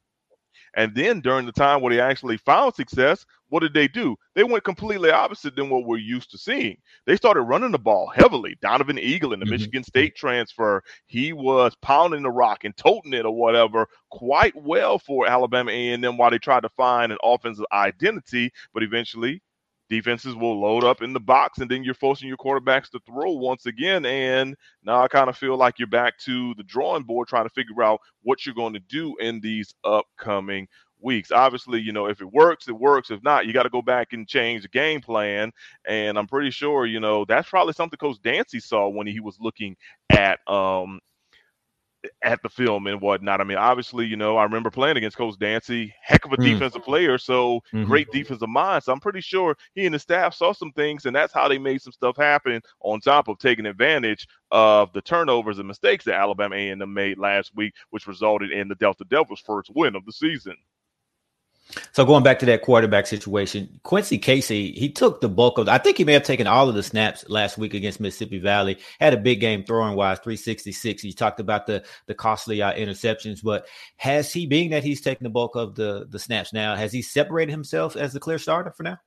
And 0.76 0.96
then 0.96 1.20
during 1.20 1.46
the 1.46 1.52
time 1.52 1.82
where 1.82 1.94
they 1.94 2.00
actually 2.00 2.38
found 2.38 2.76
success, 2.76 3.26
what 3.52 3.60
did 3.60 3.74
they 3.74 3.90
do? 3.90 4.16
They 4.34 4.46
went 4.46 4.64
completely 4.64 5.12
opposite 5.12 5.58
than 5.58 5.70
what 5.70 5.86
we're 5.86 5.98
used 5.98 6.32
to 6.32 6.38
seeing. 6.38 6.78
They 7.06 7.18
started 7.18 7.42
running 7.42 7.72
the 7.72 7.80
ball 7.80 8.08
heavily. 8.08 8.56
Donovan 8.62 8.96
Eaglin 8.96 9.32
the 9.32 9.36
mm-hmm. 9.36 9.50
Michigan 9.50 9.84
State 9.84 10.16
transfer, 10.16 10.82
he 11.08 11.34
was 11.34 11.76
pounding 11.82 12.24
the 12.24 12.32
rock 12.32 12.64
and 12.64 12.76
toting 12.78 13.14
it 13.14 13.26
or 13.26 13.36
whatever 13.36 13.88
quite 14.10 14.56
well 14.56 14.98
for 14.98 15.28
Alabama 15.28 15.70
A&M 15.70 16.18
while 16.18 16.32
they 16.32 16.38
tried 16.38 16.64
to 16.64 16.70
find 16.70 17.12
an 17.12 17.18
offensive 17.24 17.66
identity, 17.74 18.52
but 18.74 18.84
eventually 18.84 19.42
defenses 19.90 20.34
will 20.34 20.62
load 20.62 20.86
up 20.86 21.02
in 21.02 21.12
the 21.12 21.20
box 21.20 21.58
and 21.58 21.70
then 21.70 21.84
you're 21.84 21.94
forcing 21.94 22.30
your 22.30 22.38
quarterbacks 22.38 22.90
to 22.90 23.00
throw 23.06 23.32
once 23.32 23.66
again 23.66 24.06
and 24.06 24.56
now 24.86 25.04
i 25.04 25.08
kind 25.10 25.30
of 25.30 25.36
feel 25.36 25.58
like 25.58 25.78
you're 25.78 25.88
back 25.90 26.18
to 26.18 26.54
the 26.56 26.64
drawing 26.64 27.04
board 27.04 27.28
trying 27.28 27.44
to 27.44 27.50
figure 27.50 27.84
out 27.84 28.00
what 28.24 28.46
you're 28.46 28.56
going 28.56 28.72
to 28.72 28.80
do 28.80 29.14
in 29.18 29.42
these 29.42 29.76
upcoming 29.84 30.66
weeks 31.02 31.32
obviously 31.32 31.80
you 31.80 31.92
know 31.92 32.08
if 32.08 32.22
it 32.22 32.32
works 32.32 32.68
it 32.68 32.78
works 32.78 33.12
if 33.12 33.22
not 33.24 33.46
you 33.46 33.54
got 33.54 33.64
to 33.64 33.70
go 33.70 33.82
back 33.82 34.14
and 34.14 34.28
change 34.28 34.64
the 34.64 34.68
game 34.68 35.02
plan 35.02 35.52
and 35.86 36.18
i'm 36.18 36.28
pretty 36.28 36.52
sure 36.52 36.86
you 36.86 37.00
know 37.00 37.26
that's 37.26 37.50
probably 37.50 37.74
something 37.74 37.98
coach 37.98 38.18
dancy 38.24 38.60
saw 38.60 38.88
when 38.88 39.08
he 39.08 39.20
was 39.20 39.38
looking 39.40 39.76
at 40.10 40.40
um 40.48 41.00
at 42.24 42.42
the 42.42 42.50
film 42.50 42.88
and 42.88 43.02
whatnot. 43.02 43.42
I 43.42 43.44
mean, 43.44 43.58
obviously, 43.58 44.06
you 44.06 44.16
know, 44.16 44.38
I 44.38 44.44
remember 44.44 44.72
playing 44.72 44.98
against 44.98 45.18
Coach 45.18 45.38
Dancy, 45.40 45.94
heck 46.02 46.26
of 46.26 46.34
a 46.34 46.38
mm. 46.38 46.44
defensive 46.44 46.84
player, 46.84 47.18
so 47.18 47.62
mm-hmm. 47.74 47.84
great 47.84 48.12
defensive 48.12 48.50
mind. 48.50 48.84
So 48.84 48.92
I'm 48.92 49.00
pretty 49.00 49.22
sure 49.22 49.56
he 49.76 49.86
and 49.86 49.94
the 49.94 50.00
staff 50.00 50.34
saw 50.34 50.54
some 50.54 50.72
things, 50.72 51.06
and 51.06 51.16
that's 51.16 51.34
how 51.34 51.48
they 51.48 51.58
made 51.58 51.82
some 51.82 51.94
stuff 51.94 52.18
happen. 52.18 52.62
On 52.82 53.00
top 53.00 53.28
of 53.28 53.38
taking 53.40 53.66
advantage 53.66 54.28
of 54.52 54.92
the 54.94 55.02
turnovers 55.02 55.60
and 55.60 55.68
mistakes 55.68 56.06
that 56.06 56.16
Alabama 56.16 56.56
A&M 56.56 56.94
made 56.94 57.18
last 57.18 57.56
week, 57.56 57.74
which 57.92 58.08
resulted 58.08 58.52
in 58.52 58.68
the 58.68 58.76
Delta 58.76 59.06
Devils' 59.06 59.42
first 59.46 59.70
win 59.74 59.96
of 59.96 60.06
the 60.06 60.12
season. 60.12 60.56
So 61.94 62.06
going 62.06 62.24
back 62.24 62.40
to 62.40 62.46
that 62.48 62.62
quarterback 62.62 63.08
situation, 63.08 63.80
Quincy 63.84 64.18
Casey, 64.18 64.72
he 64.72 64.90
took 64.90 65.22
the 65.22 65.30
bulk 65.30 65.58
of. 65.58 65.70
I 65.70 65.78
think 65.78 65.98
he 65.98 66.04
may 66.04 66.14
have 66.14 66.24
taken 66.24 66.48
all 66.48 66.70
of 66.70 66.76
the 66.76 66.84
snaps 66.84 67.26
last 67.30 67.58
week 67.58 67.74
against 67.74 68.00
Mississippi 68.00 68.40
Valley. 68.40 68.78
Had 69.00 69.14
a 69.14 69.18
big 69.18 69.40
game 69.40 69.64
throwing 69.64 69.96
wise, 69.96 70.20
three 70.20 70.38
sixty 70.38 70.72
six. 70.72 71.04
You 71.04 71.14
talked 71.14 71.40
about 71.40 71.68
the 71.68 71.84
the 72.08 72.14
costly 72.14 72.62
uh, 72.62 72.74
interceptions, 72.74 73.44
but 73.44 73.68
has 73.98 74.32
he, 74.32 74.46
being 74.46 74.72
that 74.72 74.84
he's 74.84 75.02
taking 75.02 75.24
the 75.24 75.30
bulk 75.30 75.56
of 75.56 75.76
the 75.76 76.08
the 76.10 76.20
snaps 76.20 76.54
now, 76.54 76.76
has 76.76 76.92
he 76.92 77.02
separated 77.02 77.52
himself 77.52 77.96
as 77.96 78.14
the 78.14 78.20
clear 78.20 78.38
starter 78.38 78.72
for 78.72 78.84
now? 78.84 78.98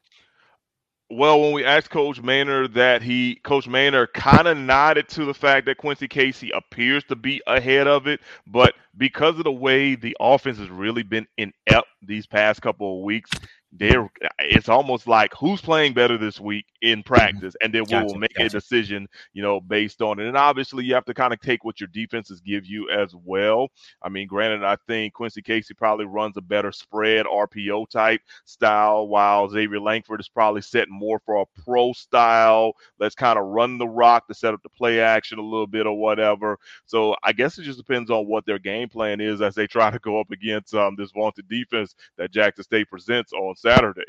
Well, 1.11 1.41
when 1.41 1.53
we 1.53 1.65
asked 1.65 1.91
Coach 1.91 2.21
Maynor 2.23 2.73
that 2.75 3.03
he, 3.03 3.37
Coach 3.45 3.69
Maynor 3.69 4.13
kind 4.13 4.49
of 4.49 4.57
nodded 4.57 5.09
to 5.11 5.25
the 5.25 5.35
fact 5.35 5.67
that 5.67 5.77
Quincy 5.77 6.09
Casey 6.09 6.51
appears 6.51 7.05
to 7.05 7.17
be 7.17 7.43
ahead 7.47 7.87
of 7.87 8.07
it, 8.07 8.21
but 8.47 8.75
because 8.97 9.37
of 9.39 9.45
the 9.45 9.53
way 9.53 9.95
the 9.95 10.17
offense 10.19 10.59
has 10.59 10.71
really 10.71 11.03
been 11.03 11.27
inept 11.37 11.89
these 12.03 12.27
past 12.27 12.63
couple 12.63 12.99
of 12.99 13.05
weeks, 13.05 13.31
there 13.73 14.11
it's 14.39 14.69
almost 14.69 15.07
like 15.07 15.33
who's 15.39 15.61
playing 15.61 15.93
better 15.93 16.17
this 16.17 16.41
week 16.41 16.65
in 16.85 17.03
practice 17.03 17.57
and 17.63 17.73
then 17.73 17.83
we 17.85 17.91
gotcha, 17.91 18.07
will 18.07 18.19
make 18.19 18.35
gotcha. 18.35 18.47
a 18.47 18.49
decision 18.51 19.09
you 19.33 19.43
know 19.43 19.59
based 19.59 20.03
on 20.03 20.21
it 20.21 20.27
and 20.27 20.37
obviously 20.37 20.85
you 20.85 20.93
have 20.93 21.05
to 21.05 21.15
kind 21.15 21.33
of 21.33 21.41
take 21.41 21.65
what 21.65 21.81
your 21.81 21.89
defenses 21.89 22.41
give 22.41 22.67
you 22.67 22.89
as 22.91 23.15
well 23.25 23.69
i 24.03 24.09
mean 24.09 24.27
granted 24.27 24.63
i 24.63 24.77
think 24.87 25.15
quincy 25.15 25.41
casey 25.41 25.73
probably 25.73 26.05
runs 26.05 26.37
a 26.37 26.43
better 26.43 26.71
spread 26.71 27.25
rpo 27.25 27.89
type 27.89 28.21
style 28.45 29.09
while 29.09 29.49
xavier 29.49 29.81
langford 29.81 30.21
is 30.21 30.29
probably 30.29 30.61
setting 30.61 30.93
more 30.93 31.19
for 31.25 31.41
a 31.41 31.63
pro 31.63 31.93
style 31.95 32.75
let's 33.01 33.15
kind 33.15 33.39
of 33.39 33.47
run 33.47 33.79
the 33.79 33.89
rock 33.89 34.27
to 34.29 34.35
set 34.35 34.53
up 34.53 34.63
the 34.63 34.69
play 34.69 35.01
action 35.01 35.39
a 35.39 35.43
little 35.43 35.67
bit 35.67 35.87
or 35.87 35.99
whatever 35.99 36.59
so 36.85 37.17
i 37.23 37.33
guess 37.33 37.59
it 37.59 37.63
just 37.63 37.79
depends 37.79 38.11
on 38.11 38.27
what 38.27 38.45
their 38.45 38.59
game 38.59 38.91
plan 38.91 39.21
is 39.23 39.41
as 39.41 39.55
they 39.55 39.67
try 39.67 39.91
to 39.91 39.99
go 40.01 40.21
up 40.21 40.31
against 40.31 40.75
um, 40.75 40.95
this 40.97 41.13
vaunted 41.13 41.49
defense 41.49 41.95
that 42.19 42.31
jackson 42.31 42.63
state 42.63 42.89
presents 42.91 43.33
on 43.33 43.55
Saturday. 43.57 44.03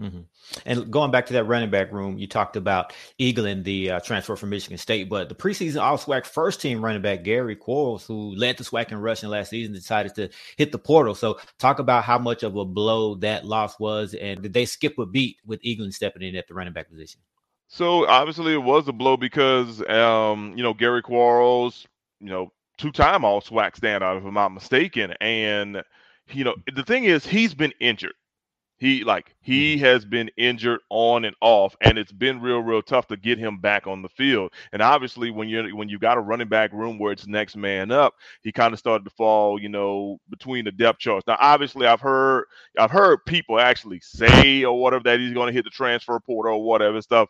Mm-hmm. 0.00 0.20
And 0.64 0.90
going 0.92 1.10
back 1.10 1.26
to 1.26 1.32
that 1.32 1.44
running 1.44 1.70
back 1.70 1.90
room, 1.90 2.18
you 2.18 2.28
talked 2.28 2.54
about 2.54 2.92
Eaglin, 3.18 3.64
the 3.64 3.90
uh, 3.92 4.00
transfer 4.00 4.36
from 4.36 4.50
Michigan 4.50 4.78
State, 4.78 5.08
but 5.08 5.28
the 5.28 5.34
preseason 5.34 5.82
All 5.82 5.98
SWAC 5.98 6.24
first 6.24 6.60
team 6.60 6.84
running 6.84 7.02
back 7.02 7.24
Gary 7.24 7.56
Quarles, 7.56 8.06
who 8.06 8.34
led 8.36 8.56
the 8.56 8.64
SWAC 8.64 8.92
in 8.92 8.98
rushing 8.98 9.28
last 9.28 9.50
season, 9.50 9.74
decided 9.74 10.14
to 10.14 10.30
hit 10.56 10.70
the 10.70 10.78
portal. 10.78 11.16
So, 11.16 11.40
talk 11.58 11.80
about 11.80 12.04
how 12.04 12.18
much 12.18 12.44
of 12.44 12.54
a 12.56 12.64
blow 12.64 13.16
that 13.16 13.44
loss 13.44 13.78
was, 13.80 14.14
and 14.14 14.40
did 14.40 14.52
they 14.52 14.66
skip 14.66 14.98
a 14.98 15.06
beat 15.06 15.38
with 15.44 15.60
Eaglin 15.62 15.92
stepping 15.92 16.22
in 16.22 16.36
at 16.36 16.46
the 16.46 16.54
running 16.54 16.72
back 16.72 16.88
position? 16.88 17.20
So, 17.66 18.06
obviously, 18.06 18.52
it 18.52 18.62
was 18.62 18.86
a 18.86 18.92
blow 18.92 19.16
because, 19.16 19.86
um, 19.88 20.54
you 20.56 20.62
know, 20.62 20.74
Gary 20.74 21.02
Quarles, 21.02 21.88
you 22.20 22.28
know, 22.28 22.52
two-time 22.78 23.24
All 23.24 23.40
SWAC 23.40 23.74
standout, 23.74 24.18
if 24.18 24.24
I'm 24.24 24.34
not 24.34 24.50
mistaken, 24.50 25.12
and 25.20 25.82
you 26.30 26.44
know, 26.44 26.54
the 26.72 26.84
thing 26.84 27.04
is, 27.04 27.26
he's 27.26 27.54
been 27.54 27.72
injured. 27.80 28.12
He 28.78 29.02
like 29.02 29.34
he 29.40 29.74
mm-hmm. 29.74 29.84
has 29.84 30.04
been 30.04 30.30
injured 30.36 30.80
on 30.88 31.24
and 31.24 31.34
off, 31.40 31.74
and 31.80 31.98
it's 31.98 32.12
been 32.12 32.40
real, 32.40 32.60
real 32.60 32.80
tough 32.80 33.08
to 33.08 33.16
get 33.16 33.36
him 33.36 33.58
back 33.58 33.88
on 33.88 34.02
the 34.02 34.08
field. 34.08 34.52
And 34.72 34.80
obviously, 34.80 35.32
when 35.32 35.48
you're 35.48 35.74
when 35.74 35.88
you 35.88 35.98
got 35.98 36.16
a 36.16 36.20
running 36.20 36.48
back 36.48 36.72
room 36.72 36.96
where 36.98 37.10
it's 37.10 37.26
next 37.26 37.56
man 37.56 37.90
up, 37.90 38.14
he 38.42 38.52
kind 38.52 38.72
of 38.72 38.78
started 38.78 39.04
to 39.04 39.10
fall, 39.10 39.60
you 39.60 39.68
know, 39.68 40.20
between 40.30 40.64
the 40.64 40.70
depth 40.70 41.00
charts. 41.00 41.26
Now, 41.26 41.36
obviously, 41.40 41.88
I've 41.88 42.00
heard 42.00 42.44
I've 42.78 42.92
heard 42.92 43.24
people 43.26 43.58
actually 43.58 43.98
say 44.00 44.62
or 44.64 44.80
whatever 44.80 45.02
that 45.04 45.18
he's 45.18 45.34
going 45.34 45.48
to 45.48 45.52
hit 45.52 45.64
the 45.64 45.70
transfer 45.70 46.20
portal 46.20 46.54
or 46.54 46.62
whatever 46.62 47.02
stuff 47.02 47.28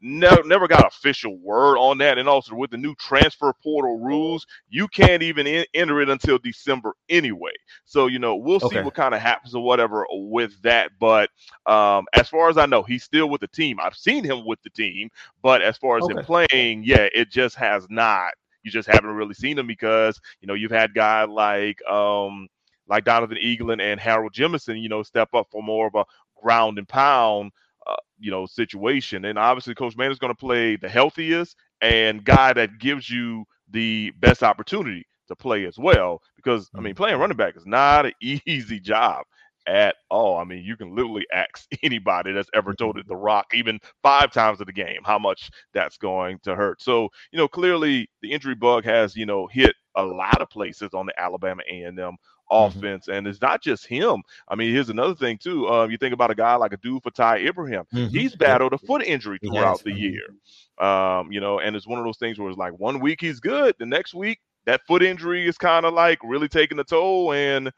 never 0.00 0.42
never 0.44 0.68
got 0.68 0.86
official 0.86 1.36
word 1.38 1.76
on 1.78 1.98
that. 1.98 2.18
And 2.18 2.28
also 2.28 2.54
with 2.54 2.70
the 2.70 2.76
new 2.76 2.94
transfer 2.96 3.52
portal 3.62 3.98
rules, 3.98 4.46
you 4.68 4.88
can't 4.88 5.22
even 5.22 5.46
in, 5.46 5.64
enter 5.74 6.00
it 6.00 6.08
until 6.08 6.38
December 6.38 6.94
anyway. 7.08 7.52
So 7.84 8.06
you 8.06 8.18
know 8.18 8.36
we'll 8.36 8.56
okay. 8.56 8.76
see 8.76 8.82
what 8.82 8.94
kind 8.94 9.14
of 9.14 9.20
happens 9.20 9.54
or 9.54 9.62
whatever 9.62 10.06
with 10.10 10.60
that. 10.62 10.92
But 10.98 11.30
um, 11.66 12.06
as 12.14 12.28
far 12.28 12.48
as 12.48 12.58
I 12.58 12.66
know, 12.66 12.82
he's 12.82 13.04
still 13.04 13.28
with 13.28 13.40
the 13.40 13.48
team. 13.48 13.78
I've 13.80 13.96
seen 13.96 14.24
him 14.24 14.46
with 14.46 14.62
the 14.62 14.70
team, 14.70 15.10
but 15.42 15.62
as 15.62 15.76
far 15.76 15.98
as 15.98 16.04
okay. 16.04 16.18
him 16.18 16.24
playing, 16.24 16.84
yeah, 16.84 17.08
it 17.12 17.30
just 17.30 17.56
has 17.56 17.86
not. 17.90 18.32
You 18.62 18.70
just 18.70 18.88
haven't 18.88 19.10
really 19.10 19.34
seen 19.34 19.58
him 19.58 19.66
because 19.66 20.20
you 20.40 20.46
know 20.46 20.54
you've 20.54 20.70
had 20.70 20.94
guys 20.94 21.28
like 21.28 21.82
um 21.86 22.48
like 22.88 23.04
Donovan 23.04 23.38
Eaglin 23.42 23.80
and 23.80 24.00
Harold 24.00 24.32
Jemison, 24.32 24.80
you 24.80 24.88
know, 24.88 25.02
step 25.02 25.28
up 25.34 25.48
for 25.50 25.62
more 25.62 25.86
of 25.86 25.94
a 25.94 26.04
ground 26.40 26.78
and 26.78 26.88
pound 26.88 27.52
uh, 27.88 27.96
you 28.18 28.30
know, 28.30 28.46
situation. 28.46 29.24
And 29.24 29.38
obviously, 29.38 29.74
Coach 29.74 29.96
Man 29.96 30.10
is 30.10 30.18
going 30.18 30.32
to 30.32 30.38
play 30.38 30.76
the 30.76 30.88
healthiest 30.88 31.56
and 31.80 32.24
guy 32.24 32.52
that 32.52 32.78
gives 32.78 33.08
you 33.08 33.44
the 33.70 34.12
best 34.18 34.42
opportunity 34.42 35.06
to 35.28 35.36
play 35.36 35.66
as 35.66 35.78
well. 35.78 36.22
Because 36.36 36.70
I 36.74 36.80
mean, 36.80 36.94
playing 36.94 37.14
mm-hmm. 37.14 37.22
running 37.22 37.36
back 37.36 37.56
is 37.56 37.66
not 37.66 38.06
an 38.06 38.12
easy 38.46 38.80
job 38.80 39.24
at 39.66 39.96
all. 40.10 40.38
I 40.38 40.44
mean, 40.44 40.64
you 40.64 40.76
can 40.76 40.94
literally 40.94 41.26
ask 41.32 41.66
anybody 41.82 42.32
that's 42.32 42.50
ever 42.54 42.74
told 42.74 42.98
it 42.98 43.06
the 43.06 43.16
rock, 43.16 43.46
even 43.52 43.78
five 44.02 44.32
times 44.32 44.60
of 44.60 44.66
the 44.66 44.72
game, 44.72 45.00
how 45.04 45.18
much 45.18 45.50
that's 45.74 45.98
going 45.98 46.38
to 46.44 46.54
hurt. 46.54 46.82
So, 46.82 47.10
you 47.32 47.38
know, 47.38 47.48
clearly 47.48 48.08
the 48.22 48.32
injury 48.32 48.54
bug 48.54 48.84
has, 48.84 49.14
you 49.14 49.26
know, 49.26 49.46
hit 49.46 49.74
a 49.94 50.02
lot 50.02 50.40
of 50.40 50.48
places 50.48 50.94
on 50.94 51.06
the 51.06 51.20
Alabama 51.20 51.62
A&M 51.70 51.94
Mm-hmm. 51.96 52.37
Offense. 52.50 53.06
Mm-hmm. 53.06 53.18
And 53.18 53.26
it's 53.26 53.40
not 53.40 53.62
just 53.62 53.86
him. 53.86 54.22
I 54.48 54.54
mean, 54.54 54.72
here's 54.72 54.90
another 54.90 55.14
thing 55.14 55.38
too. 55.38 55.68
Uh, 55.68 55.86
you 55.88 55.96
think 55.96 56.14
about 56.14 56.30
a 56.30 56.34
guy 56.34 56.54
like 56.56 56.72
a 56.72 56.78
dude 56.78 57.02
for 57.02 57.10
Ty 57.10 57.38
Ibrahim. 57.38 57.84
Mm-hmm. 57.94 58.16
He's 58.16 58.34
battled 58.34 58.72
a 58.72 58.78
foot 58.78 59.02
injury 59.02 59.38
throughout 59.38 59.82
the 59.82 59.92
year. 59.92 60.22
Um, 60.78 61.32
you 61.32 61.40
know, 61.40 61.58
and 61.58 61.74
it's 61.74 61.86
one 61.86 61.98
of 61.98 62.04
those 62.04 62.18
things 62.18 62.38
where 62.38 62.48
it's 62.48 62.58
like 62.58 62.78
one 62.78 63.00
week 63.00 63.20
he's 63.20 63.40
good, 63.40 63.74
the 63.78 63.86
next 63.86 64.14
week 64.14 64.40
that 64.68 64.82
foot 64.86 65.02
injury 65.02 65.48
is 65.48 65.56
kind 65.56 65.86
of 65.86 65.94
like 65.94 66.18
really 66.22 66.48
taking 66.48 66.78
a 66.78 66.84
toll. 66.84 67.32
And 67.32 67.72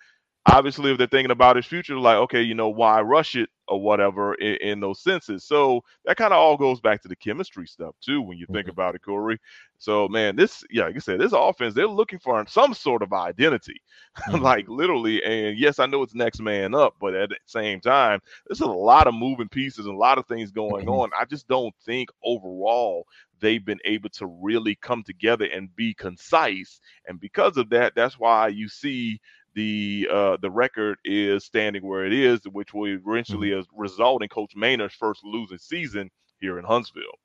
obviously 0.51 0.91
if 0.91 0.99
they're 0.99 1.07
thinking 1.07 1.31
about 1.31 1.57
his 1.57 1.65
future 1.65 1.97
like 1.97 2.17
okay 2.17 2.43
you 2.43 2.55
know 2.55 2.69
why 2.69 3.01
rush 3.01 3.37
it 3.37 3.49
or 3.69 3.81
whatever 3.81 4.35
in, 4.35 4.57
in 4.57 4.81
those 4.81 5.01
senses 5.01 5.45
so 5.45 5.81
that 6.05 6.17
kind 6.17 6.33
of 6.33 6.39
all 6.39 6.57
goes 6.57 6.81
back 6.81 7.01
to 7.01 7.07
the 7.07 7.15
chemistry 7.15 7.67
stuff 7.67 7.95
too 8.01 8.21
when 8.21 8.37
you 8.37 8.47
think 8.47 8.65
mm-hmm. 8.65 8.71
about 8.71 8.95
it 8.97 9.03
corey 9.03 9.39
so 9.79 10.09
man 10.09 10.35
this 10.35 10.65
yeah 10.69 10.85
like 10.85 10.97
i 10.97 10.99
said 10.99 11.21
this 11.21 11.33
offense 11.33 11.73
they're 11.73 11.87
looking 11.87 12.19
for 12.19 12.45
some 12.49 12.75
sort 12.75 13.03
of 13.03 13.13
identity 13.13 13.81
mm-hmm. 14.19 14.43
like 14.43 14.69
literally 14.69 15.23
and 15.23 15.57
yes 15.57 15.79
i 15.79 15.87
know 15.87 16.03
it's 16.03 16.15
next 16.15 16.41
man 16.41 16.75
up 16.75 16.95
but 17.01 17.15
at 17.15 17.29
the 17.29 17.37
same 17.47 17.81
time 17.81 18.21
there's 18.49 18.61
a 18.61 18.67
lot 18.67 19.07
of 19.07 19.15
moving 19.15 19.49
pieces 19.49 19.87
and 19.87 19.95
a 19.95 19.99
lot 19.99 20.19
of 20.19 20.27
things 20.27 20.51
going 20.51 20.87
mm-hmm. 20.87 21.01
on 21.01 21.11
i 21.19 21.25
just 21.25 21.47
don't 21.47 21.75
think 21.87 22.09
overall 22.25 23.07
they've 23.41 23.65
been 23.65 23.81
able 23.85 24.11
to 24.11 24.27
really 24.27 24.75
come 24.75 25.03
together 25.03 25.47
and 25.47 25.75
be 25.77 25.95
concise 25.95 26.81
and 27.07 27.21
because 27.21 27.57
of 27.57 27.71
that 27.71 27.93
that's 27.95 28.19
why 28.19 28.49
you 28.49 28.69
see 28.69 29.19
the 29.55 30.09
uh, 30.11 30.37
the 30.41 30.51
record 30.51 30.99
is 31.05 31.45
standing 31.45 31.87
where 31.87 32.07
it 32.07 32.13
is, 32.13 32.41
which 32.53 32.73
will 32.73 32.87
eventually 32.87 33.51
mm-hmm. 33.51 33.81
result 33.81 34.23
in 34.23 34.29
Coach 34.29 34.55
Maynor's 34.57 34.95
first 34.95 35.23
losing 35.25 35.59
season 35.59 36.11
here 36.41 36.59
in 36.59 36.65
Huntsville. 36.65 37.19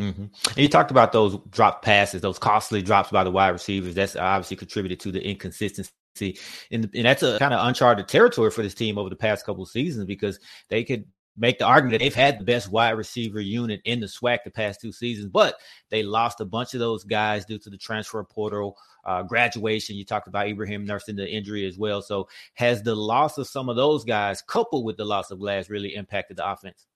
Mm-hmm. 0.00 0.22
And 0.22 0.56
you 0.56 0.68
talked 0.68 0.90
about 0.90 1.12
those 1.12 1.38
drop 1.50 1.82
passes, 1.82 2.20
those 2.20 2.38
costly 2.38 2.82
drops 2.82 3.10
by 3.10 3.24
the 3.24 3.30
wide 3.30 3.50
receivers. 3.50 3.94
That's 3.94 4.16
obviously 4.16 4.56
contributed 4.56 5.00
to 5.00 5.12
the 5.12 5.24
inconsistency. 5.24 5.92
And, 6.70 6.90
and 6.94 7.04
that's 7.04 7.22
a 7.22 7.38
kind 7.38 7.54
of 7.54 7.66
uncharted 7.66 8.08
territory 8.08 8.50
for 8.50 8.62
this 8.62 8.74
team 8.74 8.98
over 8.98 9.08
the 9.08 9.16
past 9.16 9.46
couple 9.46 9.64
seasons 9.66 10.06
because 10.06 10.40
they 10.68 10.84
could 10.84 11.04
make 11.36 11.58
the 11.58 11.64
argument 11.64 11.92
that 11.92 12.04
they've 12.04 12.14
had 12.14 12.38
the 12.38 12.44
best 12.44 12.70
wide 12.70 12.90
receiver 12.90 13.40
unit 13.40 13.80
in 13.84 14.00
the 14.00 14.06
SWAC 14.06 14.38
the 14.44 14.50
past 14.50 14.80
two 14.80 14.92
seasons, 14.92 15.28
but 15.28 15.56
they 15.90 16.02
lost 16.02 16.40
a 16.40 16.44
bunch 16.44 16.74
of 16.74 16.80
those 16.80 17.04
guys 17.04 17.44
due 17.44 17.58
to 17.58 17.70
the 17.70 17.76
transfer 17.76 18.22
portal 18.24 18.76
uh, 19.04 19.22
graduation. 19.22 19.96
You 19.96 20.04
talked 20.04 20.28
about 20.28 20.48
Ibrahim 20.48 20.84
nursing 20.84 21.16
the 21.16 21.28
injury 21.28 21.66
as 21.66 21.76
well. 21.76 22.02
So 22.02 22.28
has 22.54 22.82
the 22.82 22.94
loss 22.94 23.38
of 23.38 23.46
some 23.46 23.68
of 23.68 23.76
those 23.76 24.04
guys, 24.04 24.42
coupled 24.42 24.84
with 24.84 24.96
the 24.96 25.04
loss 25.04 25.30
of 25.30 25.38
Glass, 25.40 25.68
really 25.68 25.94
impacted 25.94 26.36
the 26.36 26.50
offense? 26.50 26.86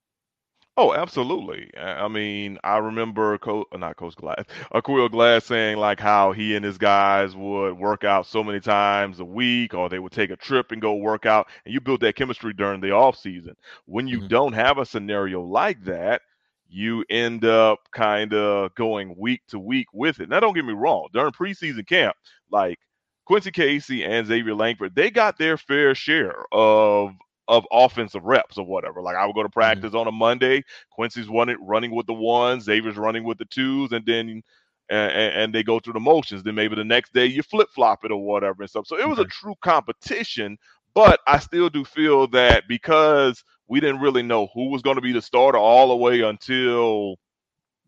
Oh, 0.81 0.95
absolutely. 0.95 1.77
I 1.77 2.07
mean, 2.07 2.57
I 2.63 2.79
remember, 2.79 3.37
Co- 3.39 3.67
not 3.75 3.97
Coach 3.97 4.15
Glass, 4.15 4.45
Aqeel 4.73 5.11
Glass 5.11 5.45
saying 5.45 5.79
like 5.79 5.99
how 5.99 6.31
he 6.31 6.55
and 6.55 6.65
his 6.65 6.79
guys 6.79 7.35
would 7.35 7.77
work 7.77 8.05
out 8.05 8.27
so 8.27 8.45
many 8.45 8.61
times 8.61 9.19
a 9.19 9.25
week, 9.25 9.75
or 9.75 9.89
they 9.89 9.99
would 9.99 10.13
take 10.13 10.31
a 10.31 10.37
trip 10.37 10.71
and 10.71 10.81
go 10.81 10.95
work 10.95 11.27
out, 11.27 11.49
and 11.65 11.75
you 11.75 11.81
build 11.81 12.03
that 12.03 12.15
chemistry 12.15 12.53
during 12.53 12.81
the 12.81 12.93
off 12.93 13.17
season. 13.17 13.57
When 13.87 14.07
you 14.07 14.19
mm-hmm. 14.19 14.29
don't 14.29 14.53
have 14.53 14.79
a 14.79 14.87
scenario 14.87 15.43
like 15.43 15.83
that, 15.83 16.23
you 16.69 17.05
end 17.11 17.45
up 17.45 17.81
kind 17.91 18.33
of 18.33 18.73
going 18.77 19.17
week 19.19 19.41
to 19.49 19.59
week 19.59 19.89
with 19.93 20.21
it. 20.21 20.29
Now, 20.29 20.39
don't 20.39 20.55
get 20.55 20.65
me 20.65 20.75
wrong, 20.75 21.09
during 21.13 21.33
preseason 21.33 21.89
camp, 21.89 22.15
like 22.53 22.79
Quincy 23.25 23.51
Casey 23.51 24.05
and 24.05 24.29
Xavier 24.29 24.55
Langford, 24.55 24.95
they 24.95 25.11
got 25.11 25.39
their 25.39 25.57
fair 25.57 25.97
share 25.97 26.45
of 26.53 27.15
of 27.49 27.67
offensive 27.73 28.25
reps 28.25 28.59
or 28.59 28.67
whatever. 28.67 29.02
Like 29.02 29.17
I 29.17 29.26
would 29.26 29.35
go 29.35 29.43
to 29.43 29.49
mm-hmm. 29.49 29.59
practice 29.59 29.90
mm-hmm. 29.90 29.99
on 29.99 30.07
a 30.07 30.12
Monday, 30.12 30.62
Quincy's 30.90 31.28
running 31.28 31.57
running 31.61 31.95
with 31.95 32.07
the 32.07 32.14
ones, 32.14 32.64
Xavier's 32.64 32.97
running 32.97 33.25
with 33.25 33.38
the 33.38 33.47
twos, 33.47 33.93
and 33.93 34.05
then 34.07 34.43
and, 34.90 35.12
and, 35.12 35.55
they 35.55 35.62
go 35.62 35.78
through 35.78 35.93
the 35.93 36.00
motions. 36.00 36.43
Then 36.43 36.55
maybe 36.55 36.75
the 36.75 36.85
next 36.85 37.12
day 37.12 37.26
you 37.26 37.43
flip 37.43 37.69
flop 37.75 38.05
it 38.05 38.11
or 38.11 38.25
whatever 38.25 38.62
and 38.62 38.71
stuff. 38.71 38.87
So 38.87 38.99
it 38.99 39.09
was 39.09 39.19
a 39.19 39.25
true 39.26 39.55
competition, 39.61 40.57
but 40.95 41.21
I 41.26 41.38
still 41.38 41.69
do 41.69 41.85
feel 41.85 42.26
that 42.28 42.64
because 42.69 43.45
we 43.67 43.81
didn't 43.81 44.00
really 44.00 44.23
know 44.23 44.49
who 44.55 44.71
was 44.71 44.83
going 44.83 44.97
to 44.97 45.02
be 45.02 45.12
the 45.12 45.21
starter 45.21 45.59
all 45.59 45.88
the 45.88 45.97
way 45.97 46.23
until 46.23 47.17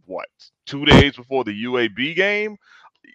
what 0.04 0.28
two 0.66 0.84
days 0.84 1.16
before 1.16 1.44
the 1.44 1.64
UAB 1.64 2.16
game. 2.16 2.56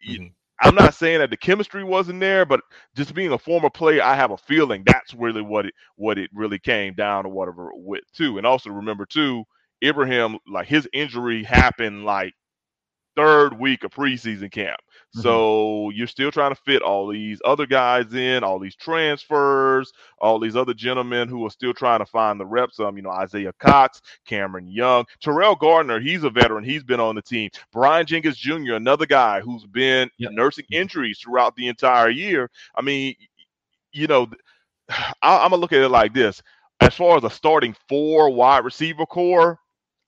Mm-hmm. 0.08 0.28
I'm 0.62 0.76
not 0.76 0.94
saying 0.94 1.20
that 1.20 1.30
the 1.30 1.38
chemistry 1.38 1.84
wasn't 1.84 2.22
there, 2.22 2.46
but 2.46 2.62
just 2.96 3.14
being 3.14 3.32
a 3.32 3.38
former 3.38 3.70
player, 3.70 4.02
I 4.02 4.16
have 4.16 4.32
a 4.32 4.38
feeling 4.38 4.84
that's 4.86 5.14
really 5.14 5.42
what 5.42 5.66
it 5.66 5.74
what 5.98 6.18
it 6.18 6.30
really 6.34 6.60
came 6.60 6.94
down 6.94 7.26
or 7.26 7.32
whatever 7.32 7.70
with 7.74 8.04
too. 8.14 8.38
And 8.38 8.48
also 8.48 8.70
remember 8.70 9.06
too, 9.06 9.44
Ibrahim, 9.84 10.38
like 10.48 10.68
his 10.68 10.88
injury 10.94 11.44
happened 11.44 12.06
like 12.06 12.34
third 13.16 13.58
week 13.60 13.84
of 13.84 13.92
preseason 13.92 14.52
camp. 14.52 14.80
Mm-hmm. 15.16 15.22
So 15.22 15.92
you're 15.92 16.08
still 16.08 16.32
trying 16.32 16.54
to 16.54 16.62
fit 16.62 16.82
all 16.82 17.08
these 17.08 17.42
other 17.46 17.66
guys 17.66 18.14
in, 18.14 18.44
all 18.44 18.60
these 18.60 18.76
transfers, 18.76 19.94
all 20.20 20.40
these 20.40 20.56
other 20.56 20.74
gentlemen 20.74 21.30
who 21.30 21.46
are 21.46 21.50
still 21.50 21.74
trying 21.74 22.00
to 22.00 22.06
find 22.06 22.40
the 22.40 22.46
reps. 22.46 22.80
Um, 22.80 22.98
you 22.98 23.04
know, 23.04 23.12
Isaiah 23.12 23.54
Cox, 23.60 24.02
Cameron 24.26 24.68
Young, 24.68 25.06
Terrell 25.22 25.56
Gardner, 25.56 26.00
he's 26.00 26.24
a 26.24 26.30
veteran. 26.30 26.64
He's 26.64 26.84
been 26.84 27.00
on 27.00 27.16
the 27.16 27.22
team. 27.22 27.50
Brian 27.72 28.06
Jenkins 28.06 28.38
Jr., 28.38 28.74
another 28.74 29.06
guy 29.06 29.40
who's 29.40 29.66
been 29.66 30.10
yep. 30.18 30.32
nursing 30.34 30.66
injuries 30.72 31.20
throughout 31.20 31.56
the 31.56 31.68
entire 31.68 32.10
year. 32.10 32.50
I 32.76 32.82
mean, 32.82 33.16
you 33.92 34.08
know, 34.08 34.28
I, 34.90 35.38
I'm 35.38 35.52
gonna 35.52 35.58
look 35.58 35.74
at 35.74 35.82
it 35.82 35.90
like 35.90 36.14
this. 36.14 36.42
As 36.82 36.94
far 36.94 37.18
as 37.18 37.24
a 37.24 37.30
starting 37.30 37.76
four 37.88 38.30
wide 38.32 38.66
receiver 38.66 39.06
core, 39.06 39.60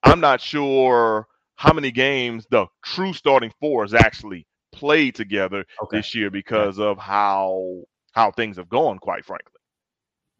I'm 0.02 0.20
not 0.20 0.40
sure 0.40 1.26
how 1.58 1.72
many 1.72 1.90
games 1.90 2.46
the 2.50 2.66
true 2.84 3.12
starting 3.12 3.52
four 3.60 3.82
has 3.82 3.92
actually 3.92 4.46
played 4.72 5.16
together 5.16 5.64
okay. 5.82 5.98
this 5.98 6.14
year 6.14 6.30
because 6.30 6.78
of 6.78 6.98
how 6.98 7.82
how 8.12 8.30
things 8.30 8.56
have 8.56 8.68
gone, 8.68 8.98
quite 8.98 9.24
frankly. 9.24 9.60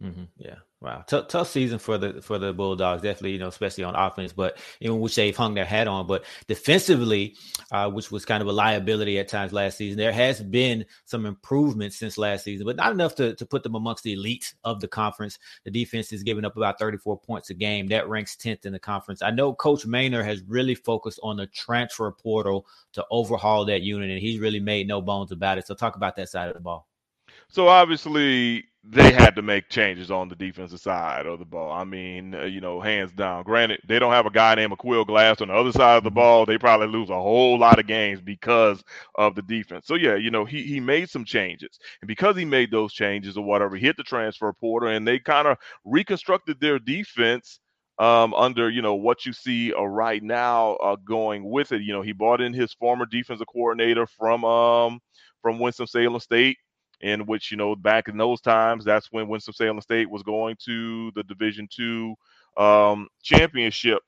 Mm-hmm. 0.02 0.24
Yeah. 0.36 0.58
Wow, 0.80 1.02
T- 1.08 1.22
tough 1.28 1.48
season 1.48 1.80
for 1.80 1.98
the 1.98 2.22
for 2.22 2.38
the 2.38 2.52
Bulldogs, 2.52 3.02
definitely. 3.02 3.32
You 3.32 3.40
know, 3.40 3.48
especially 3.48 3.82
on 3.82 3.96
offense, 3.96 4.32
but 4.32 4.58
in 4.80 5.00
which 5.00 5.16
they've 5.16 5.36
hung 5.36 5.54
their 5.54 5.64
hat 5.64 5.88
on. 5.88 6.06
But 6.06 6.24
defensively, 6.46 7.34
uh, 7.72 7.90
which 7.90 8.12
was 8.12 8.24
kind 8.24 8.42
of 8.42 8.46
a 8.46 8.52
liability 8.52 9.18
at 9.18 9.26
times 9.26 9.52
last 9.52 9.76
season, 9.76 9.98
there 9.98 10.12
has 10.12 10.40
been 10.40 10.86
some 11.04 11.26
improvement 11.26 11.94
since 11.94 12.16
last 12.16 12.44
season, 12.44 12.64
but 12.64 12.76
not 12.76 12.92
enough 12.92 13.16
to 13.16 13.34
to 13.34 13.44
put 13.44 13.64
them 13.64 13.74
amongst 13.74 14.04
the 14.04 14.12
elite 14.12 14.54
of 14.62 14.80
the 14.80 14.86
conference. 14.86 15.40
The 15.64 15.72
defense 15.72 16.12
is 16.12 16.22
giving 16.22 16.44
up 16.44 16.56
about 16.56 16.78
34 16.78 17.18
points 17.18 17.50
a 17.50 17.54
game. 17.54 17.88
That 17.88 18.08
ranks 18.08 18.36
10th 18.36 18.64
in 18.64 18.72
the 18.72 18.78
conference. 18.78 19.20
I 19.20 19.32
know 19.32 19.54
Coach 19.54 19.84
Maynor 19.84 20.24
has 20.24 20.42
really 20.46 20.76
focused 20.76 21.18
on 21.24 21.38
the 21.38 21.48
transfer 21.48 22.12
portal 22.12 22.68
to 22.92 23.04
overhaul 23.10 23.64
that 23.64 23.82
unit, 23.82 24.10
and 24.10 24.20
he's 24.20 24.38
really 24.38 24.60
made 24.60 24.86
no 24.86 25.02
bones 25.02 25.32
about 25.32 25.58
it. 25.58 25.66
So, 25.66 25.74
talk 25.74 25.96
about 25.96 26.14
that 26.16 26.28
side 26.28 26.46
of 26.48 26.54
the 26.54 26.60
ball. 26.60 26.87
So 27.50 27.68
obviously 27.68 28.64
they 28.84 29.12
had 29.12 29.34
to 29.36 29.42
make 29.42 29.68
changes 29.68 30.10
on 30.10 30.28
the 30.28 30.36
defensive 30.36 30.80
side 30.80 31.26
of 31.26 31.38
the 31.38 31.44
ball. 31.44 31.72
I 31.72 31.84
mean, 31.84 32.34
uh, 32.34 32.44
you 32.44 32.60
know, 32.60 32.80
hands 32.80 33.12
down. 33.12 33.44
Granted, 33.44 33.80
they 33.86 33.98
don't 33.98 34.12
have 34.12 34.26
a 34.26 34.30
guy 34.30 34.54
named 34.54 34.72
Aqeel 34.72 35.06
Glass 35.06 35.40
on 35.40 35.48
the 35.48 35.54
other 35.54 35.72
side 35.72 35.96
of 35.98 36.04
the 36.04 36.10
ball. 36.10 36.46
They 36.46 36.58
probably 36.58 36.86
lose 36.86 37.10
a 37.10 37.14
whole 37.20 37.58
lot 37.58 37.78
of 37.78 37.86
games 37.86 38.20
because 38.20 38.82
of 39.16 39.34
the 39.34 39.42
defense. 39.42 39.86
So 39.86 39.94
yeah, 39.94 40.14
you 40.16 40.30
know, 40.30 40.44
he 40.44 40.62
he 40.62 40.80
made 40.80 41.10
some 41.10 41.24
changes, 41.24 41.78
and 42.00 42.08
because 42.08 42.36
he 42.36 42.44
made 42.44 42.70
those 42.70 42.92
changes 42.94 43.36
or 43.36 43.44
whatever, 43.44 43.76
he 43.76 43.84
hit 43.86 43.96
the 43.96 44.04
transfer 44.04 44.52
portal, 44.54 44.88
and 44.90 45.06
they 45.06 45.18
kind 45.18 45.48
of 45.48 45.58
reconstructed 45.84 46.60
their 46.60 46.78
defense. 46.78 47.60
Um, 47.98 48.32
under 48.34 48.70
you 48.70 48.80
know 48.80 48.94
what 48.94 49.26
you 49.26 49.32
see 49.32 49.74
uh, 49.74 49.82
right 49.82 50.22
now 50.22 50.74
uh, 50.76 50.96
going 51.04 51.50
with 51.50 51.72
it, 51.72 51.82
you 51.82 51.92
know 51.92 52.00
he 52.00 52.12
brought 52.12 52.40
in 52.40 52.52
his 52.52 52.72
former 52.74 53.06
defensive 53.06 53.48
coordinator 53.48 54.06
from 54.06 54.44
um, 54.44 55.00
from 55.42 55.58
Winston 55.58 55.86
Salem 55.88 56.20
State, 56.20 56.58
in 57.00 57.26
which 57.26 57.50
you 57.50 57.56
know 57.56 57.76
back 57.76 58.08
in 58.08 58.16
those 58.16 58.40
times 58.40 58.84
that's 58.84 59.12
when 59.12 59.28
Winston 59.28 59.54
Salem 59.54 59.80
State 59.80 60.10
was 60.10 60.22
going 60.22 60.56
to 60.66 61.12
the 61.14 61.22
Division 61.24 61.68
two 61.70 62.14
um, 62.56 63.08
championship, 63.22 64.00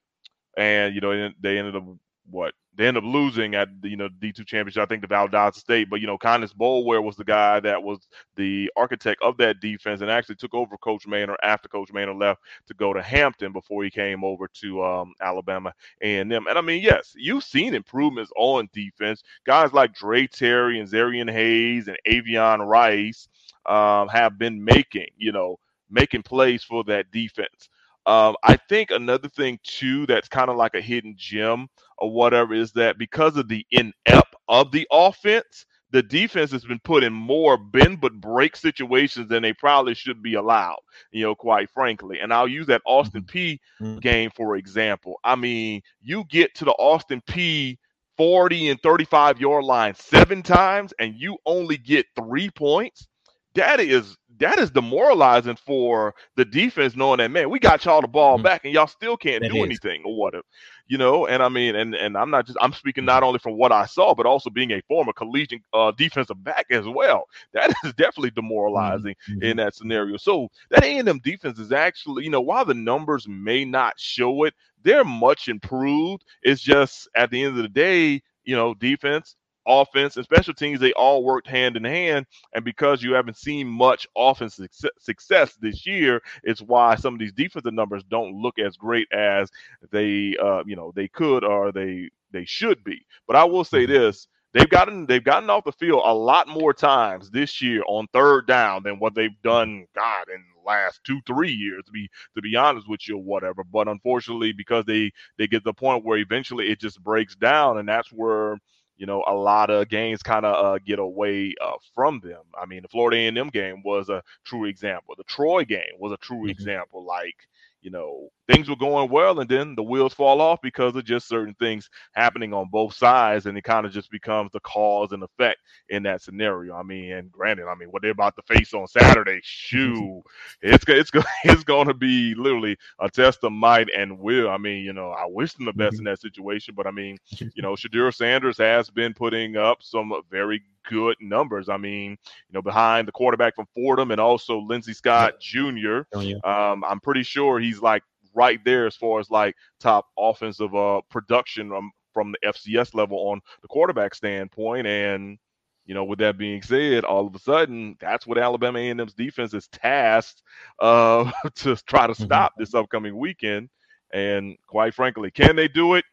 and 0.57 0.95
you 0.95 1.01
know 1.01 1.31
they 1.41 1.59
ended 1.59 1.77
up 1.77 1.85
what 2.31 2.55
they 2.77 2.87
end 2.87 2.97
up 2.97 3.05
losing 3.05 3.55
at 3.55 3.69
the 3.83 3.89
you 3.89 3.97
know 3.97 4.09
D2 4.09 4.47
championship. 4.47 4.83
I 4.83 4.87
think 4.87 5.03
the 5.03 5.09
Valdosta 5.09 5.57
State, 5.57 5.91
but 5.91 6.01
you 6.01 6.07
know 6.07 6.19
Kindness 6.19 6.53
Boulware 6.53 7.03
was 7.03 7.17
the 7.17 7.25
guy 7.25 7.61
that 7.61 7.83
was 7.83 8.09
the 8.37 8.71
architect 8.77 9.23
of 9.23 9.37
that 9.39 9.61
defense 9.61 10.01
and 10.01 10.11
actually 10.11 10.37
took 10.37 10.55
over 10.55 10.77
Coach 10.79 11.07
Maynor 11.07 11.37
after 11.43 11.69
Coach 11.69 11.91
Maynor 11.93 12.19
left 12.19 12.41
to 12.69 12.75
go 12.75 12.93
to 12.93 13.03
Hampton 13.03 13.53
before 13.53 13.85
he 13.85 13.91
came 13.91 14.25
over 14.25 14.49
to 14.49 14.85
um, 14.85 15.15
Alabama 15.21 15.73
A&M. 16.03 16.31
And 16.33 16.49
I 16.49 16.61
mean, 16.61 16.83
yes, 16.83 17.15
you've 17.17 17.45
seen 17.45 17.75
improvements 17.75 18.33
on 18.37 18.69
defense. 18.73 19.23
Guys 19.45 19.73
like 19.73 19.95
Dre 19.95 20.27
Terry 20.27 20.81
and 20.81 20.89
Zarian 20.89 21.31
Hayes 21.31 21.89
and 21.89 21.99
Avion 22.09 22.67
Rice 22.67 23.29
um, 23.67 24.09
have 24.09 24.39
been 24.39 24.63
making 24.65 25.09
you 25.17 25.33
know 25.33 25.59
making 25.91 26.23
plays 26.23 26.63
for 26.63 26.85
that 26.85 27.11
defense. 27.11 27.69
Um, 28.07 28.37
I 28.43 28.57
think 28.69 28.91
another 28.91 29.29
thing 29.29 29.59
too 29.63 30.07
that's 30.07 30.29
kind 30.29 30.51
of 30.51 30.57
like 30.57 30.75
a 30.75 30.81
hidden 30.81 31.15
gem 31.17 31.69
or 31.99 32.11
whatever 32.11 32.55
is 32.55 32.73
that 32.73 32.99
because 32.99 33.37
of 33.37 33.49
the 33.49 33.67
inept 33.71 34.35
of 34.49 34.73
the 34.73 34.87
offense, 34.91 35.67
the 35.93 36.03
defense 36.03 36.53
has 36.53 36.65
been 36.65 36.81
put 36.81 37.03
in 37.03 37.13
more 37.13 37.57
bend 37.57 38.01
but 38.01 38.21
break 38.21 38.57
situations 38.57 39.29
than 39.29 39.43
they 39.43 39.53
probably 39.53 39.95
should 39.95 40.23
be 40.23 40.35
allowed, 40.35 40.79
you 41.13 41.25
know, 41.25 41.35
quite 41.35 41.69
frankly. 41.71 42.21
And 42.21 42.33
I'll 42.33 42.49
use 42.49 42.67
that 42.69 42.83
Austin 42.87 43.25
Peay 43.25 43.59
mm-hmm. 43.81 43.99
game 43.99 44.31
for 44.35 44.57
example. 44.57 45.19
I 45.25 45.37
mean, 45.37 45.83
you 46.01 46.25
get 46.29 46.55
to 46.57 46.65
the 46.65 46.73
Austin 46.73 47.23
Peay 47.29 47.77
40 48.17 48.71
and 48.71 48.83
35 48.83 49.41
yard 49.41 49.65
line 49.65 49.95
seven 49.95 50.43
times 50.43 50.93
and 50.99 51.15
you 51.15 51.39
only 51.45 51.77
get 51.77 52.07
three 52.17 52.51
points. 52.51 53.09
That 53.55 53.81
is 53.81 54.17
that 54.41 54.59
is 54.59 54.71
demoralizing 54.71 55.57
for 55.57 56.15
the 56.37 56.45
defense, 56.45 56.97
knowing 56.97 57.19
that 57.19 57.31
man, 57.31 57.51
we 57.51 57.59
got 57.59 57.85
y'all 57.85 58.01
the 58.01 58.09
ball 58.09 58.37
mm-hmm. 58.37 58.45
back 58.45 58.65
and 58.65 58.75
y'all 58.75 58.87
still 58.87 59.17
can't 59.17 59.43
that 59.43 59.53
do 59.53 59.59
is. 59.59 59.65
anything 59.65 60.03
or 60.05 60.17
whatever, 60.17 60.45
you 60.89 60.99
know. 60.99 61.27
And 61.27 61.43
I 61.43 61.49
mean, 61.49 61.77
and 61.77 61.95
and 61.95 62.17
I'm 62.17 62.31
not 62.31 62.47
just 62.47 62.59
I'm 62.61 62.73
speaking 62.73 63.05
not 63.05 63.23
only 63.23 63.39
from 63.39 63.57
what 63.57 63.71
I 63.73 63.87
saw, 63.87 64.15
but 64.15 64.27
also 64.27 64.51
being 64.51 64.73
a 64.73 64.83
former 64.89 65.13
collegiate 65.13 65.63
uh, 65.73 65.93
defensive 65.93 66.43
back 66.43 66.67
as 66.71 66.87
well. 66.87 67.27
That 67.53 67.75
is 67.85 67.93
definitely 67.95 68.31
demoralizing 68.31 69.15
mm-hmm. 69.29 69.43
in 69.43 69.57
that 69.59 69.75
scenario. 69.75 70.17
So 70.17 70.49
that 70.71 70.85
A&M 70.85 71.19
defense 71.23 71.59
is 71.59 71.73
actually, 71.73 72.25
you 72.25 72.31
know, 72.31 72.41
while 72.41 72.65
the 72.65 72.75
numbers 72.75 73.27
may 73.29 73.65
not 73.65 73.99
show 73.99 74.45
it, 74.45 74.55
they're 74.83 75.05
much 75.05 75.49
improved. 75.49 76.25
It's 76.43 76.63
just 76.63 77.09
at 77.15 77.31
the 77.31 77.43
end 77.43 77.57
of 77.57 77.63
the 77.63 77.69
day, 77.69 78.23
you 78.45 78.57
know, 78.57 78.75
defense 78.75 79.37
offense 79.67 80.17
and 80.17 80.25
special 80.25 80.55
teams, 80.55 80.81
they 80.81 80.93
all 80.93 81.25
worked 81.25 81.47
hand 81.47 81.77
in 81.77 81.85
hand. 81.85 82.27
And 82.55 82.65
because 82.65 83.03
you 83.03 83.13
haven't 83.13 83.37
seen 83.37 83.67
much 83.67 84.07
offensive 84.17 84.69
success 84.99 85.57
this 85.61 85.87
year, 85.87 86.21
it's 86.43 86.63
why 86.63 86.95
some 86.97 87.15
of 87.15 87.21
these 87.21 87.33
defensive 87.33 87.75
numbers 87.75 88.05
don't 88.05 88.35
look 88.35 88.59
as 88.59 88.77
great 88.77 89.09
as 89.13 89.51
they, 89.91 90.37
uh, 90.43 90.63
you 90.67 90.77
know, 90.77 90.93
they 90.95 91.09
could 91.09 91.45
or 91.45 91.73
they 91.73 92.11
they 92.33 92.45
should 92.45 92.83
be. 92.85 93.05
But 93.27 93.37
I 93.37 93.45
will 93.45 93.65
say 93.65 93.85
mm-hmm. 93.85 93.93
this. 93.93 94.29
They've 94.53 94.69
gotten 94.69 95.07
they've 95.07 95.23
gotten 95.23 95.49
off 95.49 95.63
the 95.63 95.71
field 95.71 96.03
a 96.05 96.13
lot 96.13 96.49
more 96.49 96.75
times 96.75 97.31
this 97.31 97.63
year 97.63 97.85
on 97.87 98.09
third 98.13 98.49
down 98.49 98.83
than 98.83 98.99
what 98.99 99.15
they've 99.15 99.41
done, 99.45 99.87
God, 99.95 100.25
in 100.29 100.43
the 100.57 100.69
last 100.69 101.01
two, 101.05 101.21
three 101.25 101.53
years, 101.53 101.85
to 101.85 101.93
be 101.93 102.11
to 102.35 102.43
be 102.43 102.57
honest 102.57 102.89
with 102.89 103.07
you, 103.07 103.17
or 103.17 103.23
whatever. 103.23 103.63
But 103.63 103.87
unfortunately, 103.87 104.53
because 104.53 104.85
they 104.87 105.13
they 105.39 105.47
get 105.47 105.59
to 105.59 105.65
the 105.67 105.73
point 105.73 106.05
where 106.05 106.19
eventually 106.19 106.69
it 106.69 106.81
just 106.81 107.01
breaks 107.01 107.37
down, 107.37 107.79
and 107.79 107.89
that's 107.89 108.11
where 108.11 108.59
you 109.01 109.07
know, 109.07 109.25
a 109.27 109.35
lot 109.35 109.71
of 109.71 109.89
games 109.89 110.23
kind 110.23 110.45
of 110.45 110.63
uh, 110.63 110.79
get 110.85 110.99
away 110.99 111.55
uh, 111.59 111.73
from 111.95 112.21
them. 112.21 112.43
I 112.61 112.67
mean, 112.67 112.83
the 112.83 112.89
Florida 112.89 113.17
A&M 113.17 113.49
game 113.49 113.83
was 113.83 114.11
a 114.11 114.23
true 114.45 114.67
example. 114.67 115.15
The 115.17 115.25
Troy 115.25 115.65
game 115.65 115.97
was 115.99 116.13
a 116.13 116.19
true 116.19 116.41
mm-hmm. 116.41 116.51
example. 116.51 117.07
Like, 117.07 117.35
you 117.83 117.91
know, 117.91 118.29
things 118.49 118.69
were 118.69 118.77
going 118.77 119.11
well 119.11 119.41
and 119.41 119.49
then 119.49 119.75
the 119.75 119.83
wheels 119.83 120.13
fall 120.13 120.41
off 120.41 120.61
because 120.63 120.95
of 120.97 121.05
just 121.05 121.29
certain 121.29 121.55
things 121.55 121.89
happening 122.15 122.53
on 122.53 122.69
both 122.71 122.95
sides 122.95 123.47
and 123.47 123.57
it 123.57 123.65
kind 123.65 123.87
of 123.87 123.93
just 123.93 124.11
becomes 124.11 124.51
the 124.53 124.61
cause 124.61 125.13
and 125.13 125.23
effect 125.23 125.59
in 125.89 126.03
that 126.03 126.23
scenario. 126.23 126.75
I 126.75 126.83
mean, 126.83 127.13
and 127.13 127.31
granted, 127.31 127.67
I 127.67 127.75
mean, 127.75 127.89
what 127.91 128.03
they're 128.03 128.11
about 128.11 128.37
to 128.37 128.55
face 128.55 128.75
on 128.75 128.87
Saturday, 128.87 129.41
shoo, 129.43 130.23
it's 130.63 130.85
it's 130.89 131.11
it's 131.45 131.65
going 131.65 131.87
to 131.87 131.95
be 131.95 132.35
literally 132.35 132.77
a 132.99 133.09
test 133.09 133.45
of 133.45 133.53
might 133.53 133.89
and 133.97 134.19
will. 134.19 134.51
I 134.51 134.59
mean, 134.59 134.85
you 134.85 134.93
know, 134.93 135.11
I 135.11 135.27
wish 135.27 135.55
them 135.55 135.67
the 135.67 135.73
best 135.73 135.95
mm-hmm. 135.95 136.07
in 136.07 136.13
that 136.13 136.21
situation, 136.21 136.75
but 136.77 136.87
I 136.87 136.91
mean, 136.91 137.19
you 137.39 137.63
know, 137.63 137.75
Shedeur 137.75 138.15
Sanders 138.15 138.59
has 138.59 138.91
been 138.91 139.15
putting 139.15 139.57
up 139.57 139.83
some 139.83 140.13
very 140.31 140.63
good 140.89 141.17
numbers. 141.21 141.69
I 141.69 141.77
mean, 141.77 142.13
you 142.13 142.53
know, 142.53 142.63
behind 142.63 143.09
the 143.09 143.13
quarterback 143.13 143.55
from 143.55 143.67
Fordham 143.75 144.11
and 144.11 144.21
also 144.21 144.59
Lindsey 144.61 144.93
Scott 144.93 145.41
Jr. 145.41 146.01
Um, 146.45 146.85
I'm 146.85 147.01
pretty 147.01 147.23
sure 147.23 147.59
he's 147.59 147.81
like 147.81 148.03
right 148.35 148.61
there 148.65 148.87
as 148.87 148.97
far 148.97 149.21
as 149.21 149.31
like 149.31 149.57
top 149.81 150.07
offensive 150.19 150.75
uh, 150.75 151.01
production 151.11 151.73
um, 151.73 151.91
from 152.13 152.33
the 152.33 152.49
FCS 152.49 152.95
level 152.95 153.19
on 153.29 153.41
the 153.63 153.69
quarterback 153.69 154.15
standpoint. 154.15 154.87
And 154.87 155.39
you 155.87 155.95
know, 155.95 156.05
with 156.05 156.21
that 156.21 156.39
being 156.39 156.63
said, 156.63 157.05
all 157.05 157.27
of 157.27 157.35
a 157.35 157.39
sudden, 157.39 157.97
that's 158.01 158.27
what 158.27 158.39
Alabama 158.39 158.79
A&M's 158.79 159.15
defense 159.15 159.55
is 159.55 159.67
tasked 159.69 160.43
uh, 160.79 161.31
to 161.57 161.77
try 161.87 162.07
to 162.07 162.13
mm-hmm. 162.13 162.25
stop 162.25 162.53
this 162.57 162.75
upcoming 162.75 163.17
weekend. 163.17 163.69
And 164.13 164.57
quite 164.67 164.95
frankly, 164.95 165.31
can 165.31 165.57
they 165.57 165.69
do 165.69 165.95
it? 165.95 166.05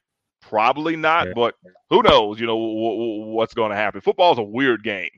Probably 0.50 0.96
not, 0.96 1.34
but 1.34 1.56
who 1.90 2.02
knows? 2.04 2.40
You 2.40 2.48
know 2.48 2.56
w- 2.58 2.90
w- 2.92 3.26
what's 3.34 3.54
going 3.54 3.72
to 3.72 3.76
happen. 3.76 4.02
Football 4.02 4.34
is 4.34 4.40
a 4.40 4.44
weird 4.44 4.84
game. 4.84 5.10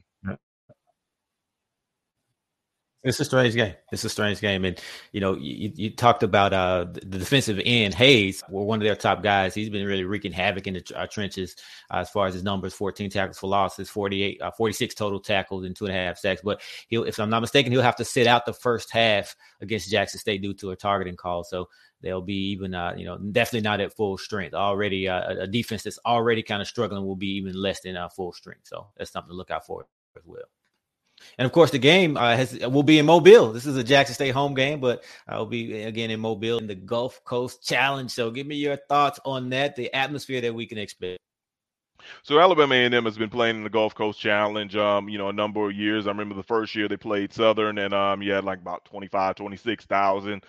It's 3.01 3.19
a 3.21 3.25
strange 3.25 3.55
game. 3.55 3.73
It's 3.93 4.03
a 4.03 4.09
strange 4.09 4.41
game, 4.41 4.65
and 4.65 4.77
you 5.13 5.21
know, 5.21 5.37
you, 5.37 5.71
you 5.73 5.89
talked 5.89 6.21
about 6.21 6.51
uh, 6.51 6.85
the 6.91 7.17
defensive 7.17 7.57
end 7.63 7.93
Hayes, 7.93 8.43
were 8.49 8.65
one 8.65 8.81
of 8.81 8.83
their 8.83 8.95
top 8.95 9.23
guys. 9.23 9.53
He's 9.55 9.69
been 9.69 9.85
really 9.85 10.03
wreaking 10.03 10.33
havoc 10.33 10.67
in 10.67 10.73
the 10.73 10.83
uh, 10.93 11.07
trenches 11.07 11.55
uh, 11.91 11.99
as 11.99 12.09
far 12.09 12.27
as 12.27 12.33
his 12.33 12.43
numbers: 12.43 12.73
14 12.73 13.09
tackles 13.09 13.37
for 13.37 13.47
losses, 13.47 13.89
48, 13.89 14.41
uh, 14.41 14.51
46 14.51 14.95
total 14.95 15.21
tackles, 15.21 15.63
and 15.63 15.73
two 15.73 15.85
and 15.85 15.95
a 15.95 15.97
half 15.97 16.17
sacks. 16.17 16.41
But 16.43 16.61
he'll, 16.89 17.05
if 17.05 17.17
I'm 17.19 17.29
not 17.29 17.39
mistaken, 17.39 17.71
he'll 17.71 17.81
have 17.81 17.95
to 17.95 18.05
sit 18.05 18.27
out 18.27 18.45
the 18.45 18.51
first 18.51 18.91
half 18.91 19.33
against 19.61 19.89
Jackson 19.89 20.19
State 20.19 20.41
due 20.41 20.53
to 20.55 20.71
a 20.71 20.75
targeting 20.75 21.15
call. 21.15 21.45
So 21.45 21.69
they'll 22.01 22.21
be 22.21 22.49
even, 22.51 22.75
uh, 22.75 22.95
you 22.97 23.05
know, 23.05 23.17
definitely 23.17 23.61
not 23.61 23.79
at 23.79 23.95
full 23.95 24.17
strength. 24.17 24.53
Already, 24.53 25.07
uh, 25.07 25.43
a 25.43 25.47
defense 25.47 25.83
that's 25.83 25.99
already 26.05 26.43
kind 26.43 26.61
of 26.61 26.67
struggling 26.67 27.05
will 27.05 27.15
be 27.15 27.37
even 27.37 27.53
less 27.53 27.79
than 27.79 27.97
full 28.13 28.33
strength. 28.33 28.67
So 28.67 28.87
that's 28.97 29.11
something 29.11 29.29
to 29.29 29.35
look 29.35 29.51
out 29.51 29.65
for 29.65 29.85
as 30.17 30.23
well. 30.25 30.43
And 31.37 31.45
of 31.45 31.51
course, 31.51 31.71
the 31.71 31.79
game 31.79 32.17
uh, 32.17 32.35
has 32.35 32.57
will 32.59 32.83
be 32.83 32.99
in 32.99 33.05
Mobile. 33.05 33.51
This 33.51 33.65
is 33.65 33.77
a 33.77 33.83
Jackson 33.83 34.15
State 34.15 34.31
home 34.31 34.53
game, 34.53 34.79
but 34.79 35.03
I'll 35.27 35.45
be 35.45 35.83
again 35.83 36.11
in 36.11 36.19
Mobile 36.19 36.57
in 36.57 36.67
the 36.67 36.75
Gulf 36.75 37.23
Coast 37.23 37.65
Challenge. 37.65 38.11
So, 38.11 38.31
give 38.31 38.47
me 38.47 38.55
your 38.55 38.77
thoughts 38.77 39.19
on 39.25 39.49
that, 39.49 39.75
the 39.75 39.93
atmosphere 39.93 40.41
that 40.41 40.53
we 40.53 40.65
can 40.65 40.77
expect. 40.77 41.19
So 42.23 42.39
Alabama 42.39 42.75
A&M 42.75 43.05
has 43.05 43.17
been 43.17 43.29
playing 43.29 43.57
in 43.57 43.63
the 43.63 43.69
Gulf 43.69 43.93
Coast 43.93 44.19
Challenge, 44.19 44.75
um, 44.75 45.09
you 45.09 45.17
know, 45.17 45.29
a 45.29 45.33
number 45.33 45.69
of 45.69 45.75
years. 45.75 46.07
I 46.07 46.11
remember 46.11 46.35
the 46.35 46.43
first 46.43 46.73
year 46.75 46.87
they 46.87 46.97
played 46.97 47.33
Southern, 47.33 47.77
and 47.77 47.93
um, 47.93 48.21
you 48.21 48.31
had 48.31 48.43
like 48.43 48.59
about 48.59 48.85
25, 48.85 49.35
26,000 49.35 50.43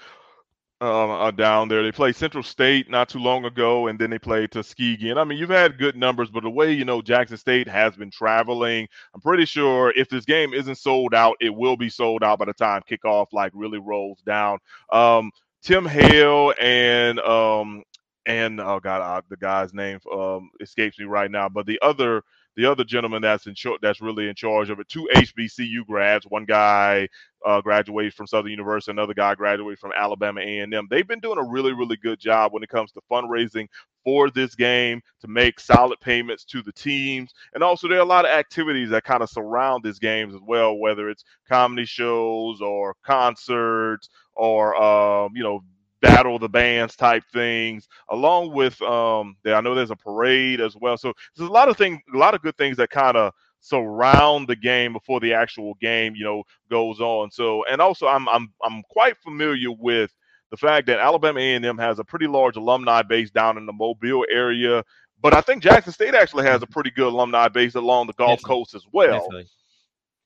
um, 0.81 1.11
uh, 1.11 1.31
down 1.31 1.69
there. 1.69 1.83
They 1.83 1.93
played 1.93 2.17
Central 2.17 2.43
State 2.43 2.91
not 2.91 3.09
too 3.09 3.19
long 3.19 3.45
ago, 3.45 3.87
and 3.89 3.99
then 3.99 4.11
they 4.11 4.19
played 4.19 4.51
Tuskegee. 4.53 5.11
And 5.11 5.19
I 5.19 5.25
mean, 5.25 5.39
you've 5.39 5.51
had 5.51 5.79
good 5.79 5.97
numbers, 5.97 6.31
but 6.31 6.43
the 6.43 6.51
way 6.51 6.73
you 6.73 6.85
know 6.85 7.03
Jackson 7.03 7.37
State 7.37 7.69
has 7.69 7.97
been 7.97 8.11
traveling, 8.11 8.89
I'm 9.15 9.21
pretty 9.21 9.45
sure 9.45 9.93
if 9.97 10.09
this 10.09 10.25
game 10.25 10.55
isn't 10.55 10.77
sold 10.77 11.15
out, 11.15 11.37
it 11.41 11.55
will 11.55 11.77
be 11.77 11.91
sold 11.91 12.23
out 12.25 12.39
by 12.39 12.47
the 12.47 12.55
time 12.55 12.83
kickoff 12.89 13.27
like 13.33 13.53
really 13.55 13.79
rolls 13.79 14.21
down. 14.23 14.59
Um, 14.91 15.31
Tim 15.63 15.85
Hale 15.85 16.55
and 16.61 17.19
um, 17.21 17.83
and 18.27 18.61
oh 18.61 18.81
god, 18.81 19.03
uh, 19.03 19.23
the 19.29 19.37
guy's 19.37 19.75
name 19.75 19.99
um, 20.13 20.51
escapes 20.61 20.99
me 20.99 21.05
right 21.05 21.31
now, 21.31 21.49
but 21.49 21.67
the 21.67 21.79
other 21.83 22.23
the 22.57 22.67
other 22.67 22.85
gentleman 22.85 23.23
that's 23.23 23.47
in 23.47 23.55
charge, 23.55 23.81
that's 23.81 24.01
really 24.01 24.29
in 24.29 24.35
charge 24.35 24.71
of 24.71 24.81
it, 24.81 24.89
two 24.89 25.09
HBCU 25.15 25.87
grads. 25.87 26.27
One 26.27 26.45
guy 26.45 27.09
uh, 27.47 27.61
graduated 27.61 28.15
from 28.15 28.27
Southern 28.27 28.51
University, 28.51 28.93
another 28.93 29.15
guy 29.15 29.35
graduated 29.35 29.79
from 29.79 29.93
Alabama 29.97 30.41
A&M. 30.41 30.87
They've 30.91 31.07
been 31.07 31.21
doing 31.21 31.39
a 31.39 31.49
really, 31.49 31.73
really 31.73 31.97
good 31.97 32.19
job 32.19 32.53
when 32.53 32.63
it 32.63 32.69
comes 32.69 32.93
to 32.93 33.01
fundraising 33.11 33.67
for 34.05 34.31
this 34.31 34.55
game 34.55 35.01
to 35.21 35.29
make 35.29 35.61
solid 35.61 35.99
payments 36.01 36.45
to 36.47 36.63
the 36.63 36.73
teams, 36.73 37.33
and 37.55 37.63
also 37.63 37.89
there 37.89 37.99
are 37.99 38.03
a 38.03 38.05
lot 38.05 38.25
of 38.25 38.31
activities 38.31 38.91
that 38.91 39.05
kind 39.05 39.23
of 39.23 39.31
surround 39.31 39.83
this 39.83 39.99
games 39.99 40.35
as 40.35 40.41
well, 40.47 40.77
whether 40.79 41.09
it's 41.09 41.25
comedy 41.49 41.85
shows 41.85 42.61
or 42.61 42.95
concerts 43.05 44.09
or 44.35 44.75
um, 44.83 45.33
you 45.35 45.43
know 45.43 45.61
battle 46.01 46.39
the 46.39 46.49
bands 46.49 46.97
type 46.97 47.25
things, 47.33 47.89
along 48.09 48.53
with 48.53 48.81
um, 48.83 49.37
I 49.47 49.61
know 49.61 49.75
there's 49.75 49.91
a 49.91 49.97
parade 49.97 50.61
as 50.61 50.77
well. 50.77 50.97
So 50.97 51.13
there's 51.37 51.49
a 51.49 51.53
lot 51.53 51.69
of 51.69 51.77
things, 51.77 52.01
a 52.15 52.19
lot 52.19 52.35
of 52.35 52.43
good 52.43 52.57
things 52.57 52.77
that 52.79 52.91
kind 52.91 53.17
of 53.17 53.33
surround 53.61 54.49
the 54.49 54.57
game 54.57 54.93
before 54.93 55.21
the 55.21 55.35
actual 55.35 55.75
game, 55.81 56.15
you 56.15 56.25
know, 56.25 56.43
goes 56.71 57.01
on. 57.01 57.31
So 57.31 57.65
and 57.67 57.81
also 57.81 58.07
I'm 58.07 58.29
I'm 58.29 58.53
I'm 58.63 58.83
quite 58.91 59.17
familiar 59.19 59.71
with 59.71 60.11
the 60.51 60.57
fact 60.57 60.87
that 60.89 60.99
Alabama 60.99 61.39
A&M 61.39 61.79
has 61.79 61.99
a 61.99 62.05
pretty 62.05 62.27
large 62.27 62.57
alumni 62.57 63.03
base 63.03 63.31
down 63.31 63.57
in 63.57 63.67
the 63.67 63.73
Mobile 63.73 64.27
area. 64.31 64.83
But 65.23 65.35
I 65.35 65.43
think 65.43 65.63
Jackson 65.63 65.93
State 65.93 66.15
actually 66.15 66.45
has 66.45 66.63
a 66.63 66.67
pretty 66.67 66.91
good 66.91 67.07
alumni 67.07 67.49
base 67.49 67.75
along 67.75 68.07
the 68.07 68.15
Gulf 68.15 68.41
Definitely. 68.41 68.57
Coast 68.57 68.75
as 68.75 68.85
well. 68.91 69.21
Definitely. 69.21 69.47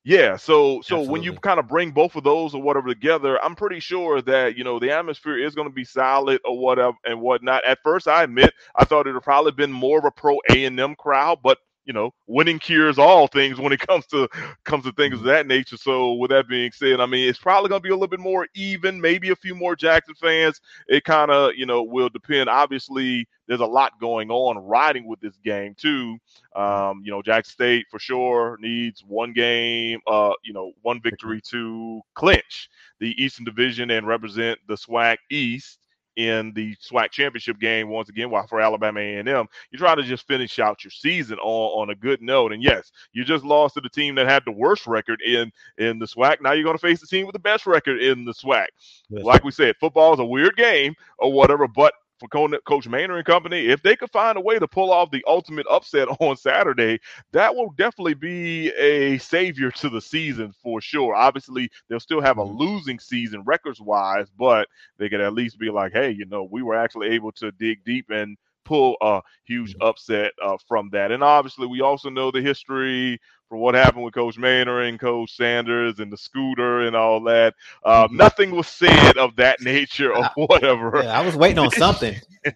Yeah, 0.06 0.36
so 0.36 0.82
so 0.82 0.96
Absolutely. 0.98 1.08
when 1.12 1.22
you 1.22 1.32
kind 1.32 1.58
of 1.58 1.66
bring 1.66 1.90
both 1.90 2.14
of 2.14 2.24
those 2.24 2.54
or 2.54 2.60
whatever 2.60 2.88
together, 2.88 3.42
I'm 3.42 3.56
pretty 3.56 3.80
sure 3.80 4.20
that 4.22 4.54
you 4.56 4.62
know 4.62 4.78
the 4.78 4.90
atmosphere 4.90 5.38
is 5.38 5.54
going 5.54 5.66
to 5.66 5.72
be 5.72 5.84
solid 5.84 6.42
or 6.44 6.58
whatever 6.58 6.94
and 7.06 7.22
whatnot. 7.22 7.64
At 7.64 7.78
first, 7.82 8.06
I 8.06 8.22
admit 8.22 8.52
I 8.76 8.84
thought 8.84 9.06
it 9.06 9.14
would 9.14 9.22
probably 9.22 9.52
been 9.52 9.72
more 9.72 9.98
of 9.98 10.04
a 10.04 10.10
pro 10.10 10.36
A 10.50 10.66
and 10.66 10.78
M 10.78 10.94
crowd, 10.94 11.38
but 11.42 11.58
you 11.84 11.92
know, 11.92 12.12
winning 12.26 12.58
cures 12.58 12.98
all 12.98 13.26
things 13.26 13.58
when 13.58 13.72
it 13.72 13.80
comes 13.86 14.06
to 14.06 14.28
comes 14.64 14.84
to 14.84 14.92
things 14.92 15.14
of 15.14 15.20
mm-hmm. 15.20 15.28
that 15.28 15.46
nature. 15.46 15.76
So 15.76 16.14
with 16.14 16.30
that 16.30 16.48
being 16.48 16.72
said, 16.72 17.00
I 17.00 17.06
mean, 17.06 17.28
it's 17.28 17.38
probably 17.38 17.68
going 17.68 17.80
to 17.80 17.86
be 17.86 17.90
a 17.90 17.94
little 17.94 18.08
bit 18.08 18.20
more 18.20 18.46
even, 18.54 19.00
maybe 19.00 19.30
a 19.30 19.36
few 19.36 19.54
more 19.54 19.76
Jackson 19.76 20.14
fans. 20.14 20.60
It 20.88 21.04
kind 21.04 21.30
of, 21.30 21.54
you 21.56 21.66
know, 21.66 21.82
will 21.82 22.08
depend. 22.08 22.48
Obviously, 22.48 23.26
there's 23.46 23.60
a 23.60 23.66
lot 23.66 24.00
going 24.00 24.30
on 24.30 24.58
riding 24.58 25.06
with 25.06 25.20
this 25.20 25.36
game 25.44 25.74
too. 25.76 26.16
Mm-hmm. 26.56 26.60
Um, 26.60 27.02
you 27.04 27.10
know, 27.10 27.22
Jackson 27.22 27.52
State 27.52 27.86
for 27.90 27.98
sure 27.98 28.56
needs 28.60 29.02
one 29.06 29.32
game, 29.32 30.00
uh, 30.06 30.32
you 30.42 30.52
know, 30.52 30.72
one 30.82 31.00
victory 31.02 31.40
to 31.50 32.00
clinch 32.14 32.68
the 33.00 33.22
Eastern 33.22 33.44
Division 33.44 33.90
and 33.90 34.06
represent 34.06 34.58
the 34.68 34.74
SWAC 34.74 35.16
East 35.30 35.78
in 36.16 36.52
the 36.54 36.76
SWAC 36.76 37.10
championship 37.10 37.58
game 37.58 37.88
once 37.88 38.08
again. 38.08 38.30
While 38.30 38.46
for 38.46 38.60
Alabama 38.60 39.00
A&M, 39.00 39.46
you 39.70 39.78
try 39.78 39.94
to 39.94 40.02
just 40.02 40.26
finish 40.26 40.58
out 40.58 40.84
your 40.84 40.90
season 40.90 41.38
on, 41.38 41.82
on 41.82 41.90
a 41.90 41.94
good 41.94 42.22
note. 42.22 42.52
And 42.52 42.62
yes, 42.62 42.92
you 43.12 43.24
just 43.24 43.44
lost 43.44 43.74
to 43.74 43.80
the 43.80 43.88
team 43.88 44.14
that 44.16 44.26
had 44.26 44.44
the 44.44 44.52
worst 44.52 44.86
record 44.86 45.20
in 45.22 45.50
in 45.78 45.98
the 45.98 46.06
SWAC. 46.06 46.40
Now 46.40 46.52
you're 46.52 46.64
going 46.64 46.76
to 46.76 46.86
face 46.86 47.00
the 47.00 47.06
team 47.06 47.26
with 47.26 47.32
the 47.32 47.38
best 47.38 47.66
record 47.66 48.02
in 48.02 48.24
the 48.24 48.32
SWAC. 48.32 48.66
Yes. 49.08 49.24
Like 49.24 49.44
we 49.44 49.50
said, 49.50 49.76
football 49.80 50.14
is 50.14 50.20
a 50.20 50.24
weird 50.24 50.56
game 50.56 50.94
or 51.18 51.32
whatever, 51.32 51.66
but 51.66 51.94
Coach 52.28 52.88
Maynor 52.88 53.16
and 53.16 53.24
company, 53.24 53.66
if 53.66 53.82
they 53.82 53.96
could 53.96 54.10
find 54.10 54.36
a 54.36 54.40
way 54.40 54.58
to 54.58 54.68
pull 54.68 54.92
off 54.92 55.10
the 55.10 55.24
ultimate 55.26 55.66
upset 55.70 56.08
on 56.20 56.36
Saturday, 56.36 57.00
that 57.32 57.54
will 57.54 57.70
definitely 57.70 58.14
be 58.14 58.70
a 58.72 59.18
savior 59.18 59.70
to 59.72 59.88
the 59.88 60.00
season 60.00 60.52
for 60.62 60.80
sure. 60.80 61.14
Obviously, 61.14 61.70
they'll 61.88 62.00
still 62.00 62.20
have 62.20 62.38
a 62.38 62.44
mm-hmm. 62.44 62.56
losing 62.56 62.98
season 62.98 63.42
records 63.44 63.80
wise, 63.80 64.28
but 64.38 64.68
they 64.98 65.08
could 65.08 65.20
at 65.20 65.34
least 65.34 65.58
be 65.58 65.70
like, 65.70 65.92
hey, 65.92 66.10
you 66.10 66.26
know, 66.26 66.44
we 66.44 66.62
were 66.62 66.76
actually 66.76 67.08
able 67.08 67.32
to 67.32 67.50
dig 67.52 67.84
deep 67.84 68.10
and 68.10 68.36
pull 68.64 68.96
a 69.00 69.20
huge 69.44 69.74
mm-hmm. 69.74 69.86
upset 69.86 70.32
uh, 70.42 70.56
from 70.66 70.90
that. 70.92 71.12
And 71.12 71.22
obviously, 71.22 71.66
we 71.66 71.80
also 71.80 72.10
know 72.10 72.30
the 72.30 72.42
history 72.42 73.20
from 73.48 73.60
what 73.60 73.74
happened 73.74 74.04
with 74.04 74.14
Coach 74.14 74.36
Maynor 74.36 74.88
and 74.88 74.98
Coach 74.98 75.36
Sanders 75.36 75.98
and 75.98 76.12
the 76.12 76.16
scooter 76.16 76.80
and 76.80 76.96
all 76.96 77.22
that. 77.24 77.54
Uh, 77.84 78.06
mm-hmm. 78.06 78.16
nothing 78.16 78.50
was 78.50 78.68
said 78.68 79.16
of 79.16 79.36
that 79.36 79.60
nature 79.62 80.14
or 80.14 80.24
whatever. 80.36 81.00
Yeah, 81.02 81.18
I 81.18 81.24
was 81.24 81.36
waiting 81.36 81.58
on 81.58 81.70
something. 81.72 82.16
I 82.46 82.52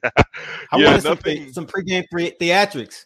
yeah, 0.76 0.90
wanted 0.90 1.04
nothing, 1.04 1.52
some, 1.52 1.52
some 1.52 1.66
pregame 1.66 2.04
theatrics. 2.10 3.04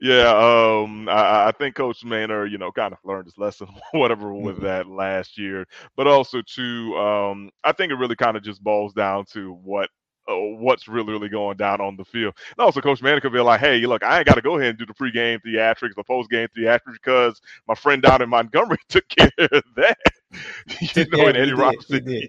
Yeah, 0.00 0.28
um, 0.28 1.08
I, 1.08 1.48
I, 1.48 1.52
think 1.52 1.76
Coach 1.76 2.02
Maynor, 2.04 2.50
you 2.50 2.58
know, 2.58 2.72
kind 2.72 2.92
of 2.92 2.98
learned 3.04 3.26
his 3.26 3.38
lesson, 3.38 3.68
whatever 3.92 4.32
with 4.32 4.56
mm-hmm. 4.56 4.64
that 4.64 4.88
last 4.88 5.38
year. 5.38 5.66
But 5.96 6.06
also, 6.06 6.42
too, 6.42 6.96
um, 6.96 7.50
I 7.62 7.72
think 7.72 7.92
it 7.92 7.96
really 7.96 8.16
kind 8.16 8.36
of 8.36 8.42
just 8.42 8.64
boils 8.64 8.94
down 8.94 9.26
to 9.32 9.52
what 9.62 9.90
Uh, 10.32 10.56
what's 10.56 10.88
really, 10.88 11.12
really 11.12 11.28
going 11.28 11.56
down 11.56 11.80
on 11.80 11.96
the 11.96 12.04
field. 12.04 12.34
And 12.50 12.64
also, 12.64 12.80
Coach 12.80 13.00
Maynor 13.00 13.20
could 13.20 13.32
be 13.32 13.40
like, 13.40 13.60
hey, 13.60 13.84
look, 13.86 14.02
I 14.02 14.18
ain't 14.18 14.26
got 14.26 14.34
to 14.34 14.42
go 14.42 14.58
ahead 14.58 14.70
and 14.70 14.78
do 14.78 14.86
the 14.86 14.94
pregame 14.94 15.40
theatrics, 15.44 15.94
the 15.94 16.04
postgame 16.04 16.48
theatrics, 16.56 16.94
because 16.94 17.40
my 17.68 17.74
friend 17.74 18.02
down 18.02 18.22
in 18.22 18.28
Montgomery 18.28 18.78
took 18.88 19.08
care 19.08 19.30
of 19.38 19.64
that. 19.76 19.98
you 20.80 21.04
know, 21.06 21.18
yeah, 21.18 21.28
and 21.28 21.36
Eddie 21.36 21.52
Robinson. 21.52 22.06
yeah, 22.06 22.26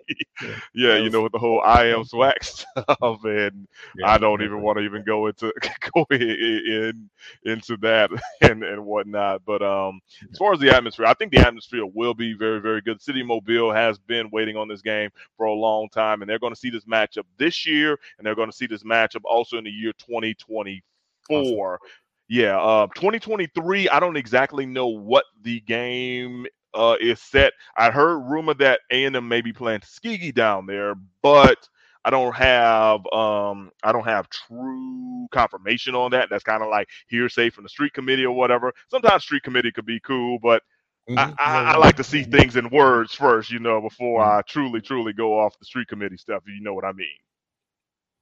yeah 0.74 0.98
you 0.98 1.10
know, 1.10 1.22
with 1.22 1.32
the 1.32 1.40
whole 1.40 1.62
I 1.62 1.86
am 1.86 2.04
SWAC 2.04 2.44
stuff, 2.44 3.24
and 3.24 3.68
yeah, 3.98 4.12
I 4.12 4.18
don't 4.18 4.42
even 4.42 4.62
want 4.62 4.78
to 4.78 4.84
even 4.84 5.04
go 5.04 5.28
into 5.28 5.54
go 5.94 6.06
in, 6.12 7.10
into 7.46 7.78
that 7.78 8.10
and 8.42 8.64
and 8.64 8.86
whatnot. 8.86 9.44
But 9.46 9.62
um, 9.62 10.02
as 10.32 10.38
far 10.38 10.54
as 10.54 10.60
the 10.60 10.76
atmosphere, 10.76 11.06
I 11.06 11.14
think 11.14 11.32
the 11.32 11.40
atmosphere 11.40 11.86
will 11.86 12.14
be 12.14 12.34
very, 12.34 12.60
very 12.60 12.82
good. 12.82 13.02
City 13.02 13.24
Mobile 13.24 13.72
has 13.72 13.98
been 14.00 14.30
waiting 14.32 14.58
on 14.58 14.68
this 14.68 14.82
game 14.82 15.10
for 15.38 15.46
a 15.46 15.54
long 15.54 15.90
time, 15.90 16.22
and 16.22 16.30
they're 16.30 16.40
going 16.40 16.54
to 16.54 16.60
see 16.60 16.70
this 16.70 16.86
matchup 16.86 17.24
this 17.38 17.66
year, 17.66 17.98
and 18.18 18.26
they're 18.26 18.36
going 18.36 18.50
to 18.50 18.56
see 18.56 18.68
this 18.68 18.84
matchup 18.84 19.22
also 19.26 19.58
in 19.58 19.64
the 19.64 19.72
year 19.72 19.94
2024. 20.00 20.82
Awesome. 21.30 21.88
Yeah, 22.30 22.60
uh, 22.60 22.88
2023. 22.96 23.90
I 23.90 24.00
don't 24.00 24.18
exactly 24.18 24.66
know 24.66 24.88
what 24.88 25.26
the 25.42 25.60
game 25.62 26.48
uh, 26.74 26.96
is 27.00 27.22
set. 27.22 27.54
I 27.78 27.92
heard 27.92 28.20
rumor 28.20 28.54
that 28.56 28.82
A 28.92 29.06
and 29.06 29.16
M 29.16 29.28
may 29.28 29.42
be 29.42 29.54
playing 29.54 29.82
Tuskegee 29.82 30.32
down 30.32 30.66
there, 30.66 30.96
but 31.22 31.68
I 32.06 32.10
don't 32.10 32.36
have 32.36 33.06
um, 33.14 33.72
I 33.82 33.92
don't 33.92 34.06
have 34.06 34.30
true 34.30 35.28
confirmation 35.32 35.96
on 35.96 36.12
that. 36.12 36.30
That's 36.30 36.44
kind 36.44 36.62
of 36.62 36.70
like 36.70 36.90
hearsay 37.08 37.50
from 37.50 37.64
the 37.64 37.70
street 37.70 37.94
committee 37.94 38.26
or 38.26 38.36
whatever. 38.36 38.74
Sometimes 38.90 39.24
street 39.24 39.44
committee 39.44 39.72
could 39.72 39.86
be 39.86 40.00
cool, 40.02 40.38
but 40.40 40.64
mm-hmm. 41.10 41.18
I, 41.18 41.34
I, 41.40 41.74
I, 41.74 41.78
like 41.78 41.96
to 41.98 42.04
see 42.04 42.24
things 42.24 42.58
in 42.58 42.70
words 42.70 43.14
first, 43.14 43.52
you 43.52 43.60
know, 43.60 43.80
before 43.80 44.22
mm-hmm. 44.22 44.40
I 44.40 44.42
truly, 44.42 44.82
truly 44.82 45.14
go 45.14 45.40
off 45.40 45.58
the 45.60 45.66
street 45.66 45.88
committee 45.88 46.18
stuff. 46.18 46.44
You 46.46 46.62
know 46.62 46.74
what 46.74 46.86
I 46.86 46.92
mean? 46.92 47.08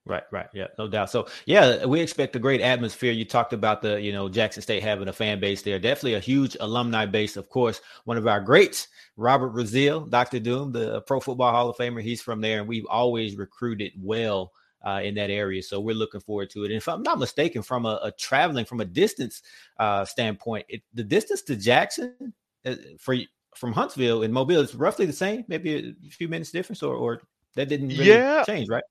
Right, 0.03 0.23
right, 0.31 0.47
yeah, 0.51 0.67
no 0.79 0.87
doubt. 0.87 1.11
So, 1.11 1.27
yeah, 1.45 1.85
we 1.85 2.01
expect 2.01 2.35
a 2.35 2.39
great 2.39 2.59
atmosphere. 2.59 3.11
You 3.11 3.23
talked 3.23 3.53
about 3.53 3.83
the, 3.83 4.01
you 4.01 4.11
know, 4.11 4.29
Jackson 4.29 4.63
State 4.63 4.81
having 4.81 5.07
a 5.07 5.13
fan 5.13 5.39
base 5.39 5.61
there. 5.61 5.77
Definitely 5.77 6.15
a 6.15 6.19
huge 6.19 6.57
alumni 6.59 7.05
base. 7.05 7.37
Of 7.37 7.49
course, 7.49 7.81
one 8.05 8.17
of 8.17 8.25
our 8.25 8.41
greats, 8.41 8.87
Robert 9.15 9.53
Brazile, 9.53 10.09
Dr. 10.09 10.39
Doom, 10.39 10.71
the 10.71 11.01
Pro 11.01 11.19
Football 11.19 11.51
Hall 11.51 11.69
of 11.69 11.77
Famer. 11.77 12.01
He's 12.01 12.21
from 12.21 12.41
there, 12.41 12.59
and 12.59 12.67
we've 12.67 12.87
always 12.87 13.35
recruited 13.35 13.93
well 13.95 14.51
uh, 14.83 15.01
in 15.03 15.13
that 15.15 15.29
area. 15.29 15.61
So 15.61 15.79
we're 15.79 15.93
looking 15.93 16.21
forward 16.21 16.49
to 16.51 16.63
it. 16.63 16.71
And 16.71 16.77
if 16.77 16.87
I'm 16.87 17.03
not 17.03 17.19
mistaken, 17.19 17.61
from 17.61 17.85
a, 17.85 17.99
a 18.01 18.11
traveling 18.11 18.65
from 18.65 18.81
a 18.81 18.85
distance 18.85 19.43
uh, 19.77 20.05
standpoint, 20.05 20.65
it, 20.67 20.81
the 20.95 21.03
distance 21.03 21.43
to 21.43 21.55
Jackson 21.55 22.33
uh, 22.65 22.75
for 22.97 23.15
from 23.55 23.73
Huntsville 23.73 24.23
and 24.23 24.33
Mobile 24.33 24.61
is 24.61 24.73
roughly 24.73 25.05
the 25.05 25.13
same, 25.13 25.45
maybe 25.47 25.95
a 26.07 26.09
few 26.09 26.27
minutes 26.27 26.51
difference, 26.51 26.81
or 26.81 26.95
or 26.95 27.21
that 27.55 27.69
didn't 27.69 27.89
really 27.89 28.09
yeah, 28.09 28.43
change, 28.45 28.67
right? 28.67 28.83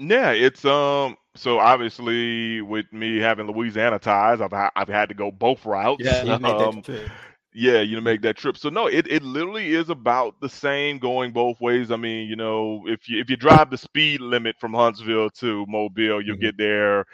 Yeah, 0.00 0.32
it's 0.32 0.64
um. 0.66 1.16
So 1.36 1.58
obviously, 1.60 2.62
with 2.62 2.92
me 2.92 3.18
having 3.18 3.46
Louisiana 3.48 3.98
ties, 3.98 4.40
I've 4.40 4.52
I've 4.54 4.88
had 4.88 5.10
to 5.10 5.14
go 5.14 5.30
both 5.32 5.66
routes. 5.66 6.22
Yeah, 6.22 6.24
you 6.24 6.38
um, 6.44 6.84
yeah, 7.54 7.80
you 7.80 7.96
know, 7.96 8.02
make 8.02 8.22
that 8.22 8.36
trip. 8.36 8.56
So 8.56 8.70
no, 8.70 8.86
it, 8.88 9.06
it 9.08 9.22
literally 9.22 9.74
is 9.74 9.90
about 9.90 10.40
the 10.40 10.48
same 10.48 10.98
going 10.98 11.32
both 11.32 11.60
ways. 11.60 11.90
I 11.92 11.96
mean, 11.96 12.28
you 12.28 12.36
know, 12.36 12.84
if 12.86 13.08
you 13.08 13.20
if 13.20 13.30
you 13.30 13.36
drive 13.36 13.70
the 13.70 13.78
speed 13.78 14.20
limit 14.20 14.56
from 14.60 14.74
Huntsville 14.74 15.30
to 15.30 15.66
Mobile, 15.68 16.22
you'll 16.22 16.36
Mhm. 16.36 16.50
get 16.50 16.58
there 16.58 17.06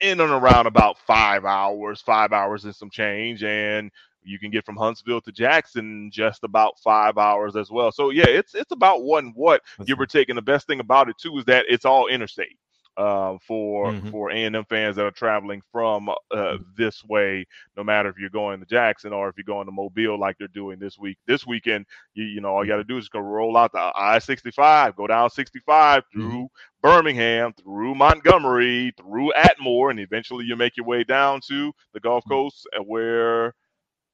in 0.00 0.20
and 0.20 0.30
around 0.32 0.66
about 0.66 0.98
five 0.98 1.44
hours, 1.44 2.00
five 2.02 2.32
hours 2.32 2.64
and 2.64 2.74
some 2.74 2.90
change, 2.90 3.42
and 3.44 3.90
you 4.28 4.38
can 4.38 4.50
get 4.50 4.64
from 4.66 4.76
Huntsville 4.76 5.20
to 5.22 5.32
Jackson 5.32 6.10
just 6.12 6.44
about 6.44 6.78
five 6.80 7.18
hours 7.18 7.56
as 7.56 7.70
well. 7.70 7.92
So 7.92 8.10
yeah, 8.10 8.26
it's 8.28 8.54
it's 8.54 8.72
about 8.72 9.02
one 9.02 9.32
what 9.34 9.62
give 9.86 10.00
or 10.00 10.06
take. 10.06 10.28
And 10.28 10.38
the 10.38 10.42
best 10.42 10.66
thing 10.66 10.80
about 10.80 11.08
it 11.08 11.16
too 11.18 11.38
is 11.38 11.44
that 11.46 11.66
it's 11.68 11.84
all 11.86 12.06
interstate. 12.08 12.58
Uh, 12.96 13.38
for 13.46 13.94
Mhm. 13.94 14.10
for 14.10 14.30
A 14.32 14.44
and 14.44 14.56
M 14.56 14.64
fans 14.64 14.96
that 14.96 15.06
are 15.06 15.12
traveling 15.12 15.62
from 15.70 16.08
uh, 16.32 16.58
this 16.76 17.04
way, 17.04 17.46
no 17.76 17.84
matter 17.84 18.08
if 18.08 18.18
you're 18.18 18.28
going 18.28 18.58
to 18.58 18.66
Jackson 18.66 19.12
or 19.12 19.28
if 19.28 19.36
you're 19.36 19.44
going 19.44 19.66
to 19.66 19.72
Mobile, 19.72 20.18
like 20.18 20.36
they're 20.36 20.48
doing 20.48 20.80
this 20.80 20.98
week. 20.98 21.16
This 21.24 21.46
weekend, 21.46 21.86
you 22.14 22.24
you 22.24 22.40
know 22.40 22.48
all 22.48 22.64
you 22.64 22.70
got 22.72 22.78
to 22.78 22.84
do 22.84 22.98
is 22.98 23.08
go 23.08 23.20
roll 23.20 23.56
out 23.56 23.70
the 23.72 23.92
I-65, 23.94 24.96
go 24.96 25.06
down 25.06 25.30
65 25.30 26.02
through 26.12 26.48
Birmingham, 26.82 27.52
through 27.52 27.94
Montgomery, 27.94 28.92
through 28.96 29.32
Atmore, 29.36 29.90
and 29.90 30.00
eventually 30.00 30.44
you 30.44 30.56
make 30.56 30.76
your 30.76 30.86
way 30.86 31.04
down 31.04 31.40
to 31.48 31.72
the 31.92 32.00
Gulf 32.00 32.24
Coast, 32.28 32.66
uh, 32.76 32.82
where 32.82 33.54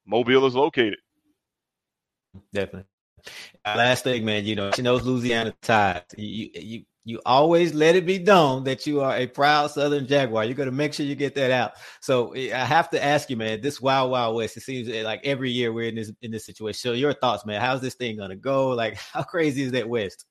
Mobile 0.05 0.45
is 0.45 0.55
located. 0.55 0.99
Definitely. 2.53 2.87
Uh, 3.63 3.75
Last 3.77 4.03
thing, 4.03 4.23
man, 4.25 4.45
you 4.45 4.55
know, 4.55 4.71
she 4.71 4.81
knows 4.81 5.03
Louisiana 5.03 5.53
ties. 5.61 6.03
You, 6.15 6.49
you, 6.53 6.83
you, 7.03 7.21
always 7.25 7.73
let 7.73 7.95
it 7.95 8.05
be 8.05 8.19
known 8.19 8.63
that 8.65 8.85
you 8.85 9.01
are 9.01 9.15
a 9.15 9.25
proud 9.25 9.71
Southern 9.71 10.05
Jaguar. 10.05 10.45
You're 10.45 10.53
going 10.53 10.69
to 10.69 10.75
make 10.75 10.93
sure 10.93 11.05
you 11.05 11.15
get 11.15 11.33
that 11.35 11.49
out. 11.49 11.73
So 12.01 12.33
eh, 12.33 12.51
I 12.53 12.65
have 12.65 12.89
to 12.91 13.03
ask 13.03 13.29
you, 13.29 13.37
man, 13.37 13.61
this 13.61 13.81
Wild 13.81 14.11
Wild 14.11 14.35
West. 14.35 14.57
It 14.57 14.61
seems 14.61 14.89
eh, 14.89 15.03
like 15.03 15.21
every 15.23 15.49
year 15.49 15.73
we're 15.73 15.89
in 15.89 15.95
this 15.95 16.11
in 16.21 16.31
this 16.31 16.45
situation. 16.45 16.77
So 16.77 16.93
your 16.93 17.13
thoughts, 17.13 17.45
man? 17.45 17.61
How's 17.61 17.81
this 17.81 17.95
thing 17.95 18.17
going 18.17 18.29
to 18.29 18.35
go? 18.35 18.69
Like, 18.69 18.95
how 19.13 19.23
crazy 19.23 19.63
is 19.63 19.71
that 19.71 19.89
West? 19.89 20.25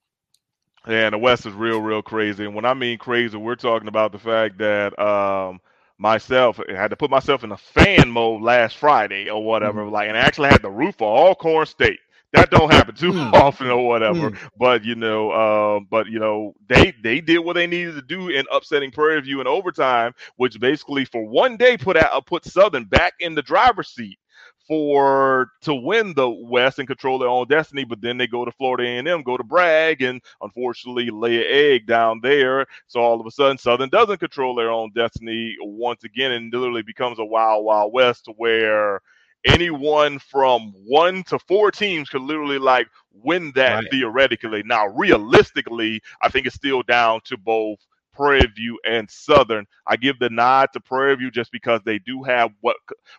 Yeah, 0.87 1.07
and 1.07 1.15
the 1.15 1.19
West 1.19 1.47
is 1.47 1.55
real, 1.55 1.81
real 1.81 2.03
crazy. 2.03 2.45
And 2.45 2.55
when 2.55 2.67
I 2.67 2.75
mean 2.75 2.99
crazy, 2.99 3.39
we're 3.39 3.57
talking 3.57 3.89
about 3.89 4.13
the 4.13 4.19
fact 4.19 4.59
that 4.59 4.97
um, 4.99 5.61
myself 5.99 6.61
I 6.69 6.73
had 6.75 6.91
to 6.91 6.97
put 6.97 7.11
myself 7.11 7.45
in 7.45 7.53
a 7.53 7.57
fan 7.57 8.11
mode 8.11 8.43
last 8.43 8.77
Friday 8.77 9.31
or 9.31 9.45
whatever, 9.45 9.87
like, 9.89 10.09
and 10.09 10.17
I 10.17 10.21
actually 10.21 10.51
had 10.51 10.63
the 10.63 10.71
roof 10.71 10.97
for 10.97 11.17
Alcorn 11.17 11.67
State. 11.67 12.01
That 12.33 12.51
don't 12.51 12.73
happen 12.73 12.95
too 12.97 13.13
Mm. 13.13 13.33
often 13.33 13.69
or 13.69 13.87
whatever. 13.87 14.31
Mm. 14.31 14.39
But 14.59 14.85
you 14.85 14.97
know, 14.97 15.33
um, 15.33 15.87
but 15.91 16.09
you 16.09 16.19
know, 16.19 16.55
they 16.69 16.93
they 17.03 17.21
did 17.21 17.39
what 17.39 17.55
they 17.55 17.67
needed 17.67 17.95
to 17.95 18.03
do 18.03 18.29
in 18.29 18.45
upsetting 18.53 18.91
Prairie 18.91 19.21
View 19.21 19.41
in 19.41 19.47
overtime, 19.47 20.13
which 20.37 20.59
basically 20.59 21.05
for 21.05 21.25
one 21.27 21.57
day 21.57 21.77
put 21.77 21.97
out 21.97 22.13
uh, 22.13 22.21
put 22.21 22.45
Southern 22.45 22.85
back 22.85 23.15
in 23.21 23.35
the 23.35 23.43
driver's 23.43 23.89
seat 23.89 24.19
for 24.67 25.49
to 25.63 25.75
win 25.75 26.15
the 26.15 26.29
West 26.29 26.79
and 26.79 26.87
control 26.89 27.19
their 27.19 27.29
own 27.29 27.47
destiny. 27.49 27.85
But 27.85 28.01
then 28.01 28.19
they 28.19 28.27
go 28.27 28.45
to 28.45 28.53
Florida 28.53 28.85
A&M, 28.85 29.23
go 29.23 29.37
to 29.37 29.45
Bragg, 29.45 30.03
and 30.03 30.21
unfortunately 30.41 31.11
lay 31.11 31.37
an 31.37 31.47
egg 31.49 31.87
down 31.87 32.21
there. 32.23 32.67
So 32.87 33.01
all 33.01 33.21
of 33.21 33.27
a 33.27 33.31
sudden, 33.31 33.59
Southern 33.59 33.89
doesn't 33.91 34.19
control 34.21 34.55
their 34.55 34.71
own 34.71 34.91
destiny 34.95 35.57
once 35.61 36.05
again, 36.05 36.33
and 36.33 36.53
literally 36.53 36.83
becomes 36.83 37.19
a 37.19 37.25
wild, 37.25 37.65
wild 37.65 37.93
west 37.93 38.29
where 38.37 39.01
anyone 39.47 40.19
from 40.19 40.73
one 40.87 41.23
to 41.25 41.39
four 41.39 41.71
teams 41.71 42.09
could 42.09 42.23
literally 42.23 42.59
like 42.59 42.89
win 43.13 43.53
that 43.55 43.81
Right. 43.81 43.91
theoretically. 43.91 44.63
Now, 44.65 44.87
realistically, 44.89 46.01
I 46.23 46.29
think 46.29 46.47
it's 46.47 46.57
still 46.57 46.83
down 46.83 47.21
to 47.25 47.37
both 47.37 47.79
Prairie 48.15 48.47
View 48.55 48.79
and 48.87 49.11
Southern. 49.11 49.67
I 49.87 49.97
give 49.97 50.19
the 50.19 50.31
nod 50.31 50.69
to 50.75 50.81
Prairie 50.81 51.17
View 51.17 51.31
just 51.31 51.53
because 51.53 51.81
they 51.85 51.99
do 51.99 52.23
have 52.25 52.53
what 52.61 52.77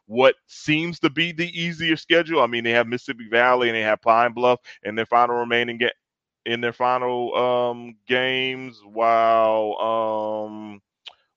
what 0.07 0.35
seems 0.47 0.99
to 1.01 1.09
be 1.09 1.31
the 1.31 1.47
easier 1.59 1.97
schedule. 1.97 2.41
I 2.41 2.47
mean, 2.47 2.63
they 2.63 2.71
have 2.71 2.87
Mississippi 2.87 3.27
Valley 3.29 3.69
and 3.69 3.75
they 3.75 3.81
have 3.81 4.01
Pine 4.01 4.33
Bluff 4.33 4.59
in 4.83 4.95
their 4.95 5.05
final 5.05 5.35
remaining 5.37 5.77
ga- 5.77 5.93
in 6.45 6.61
their 6.61 6.73
final 6.73 7.35
um 7.35 7.95
games, 8.07 8.81
while 8.85 9.77
um 9.79 10.81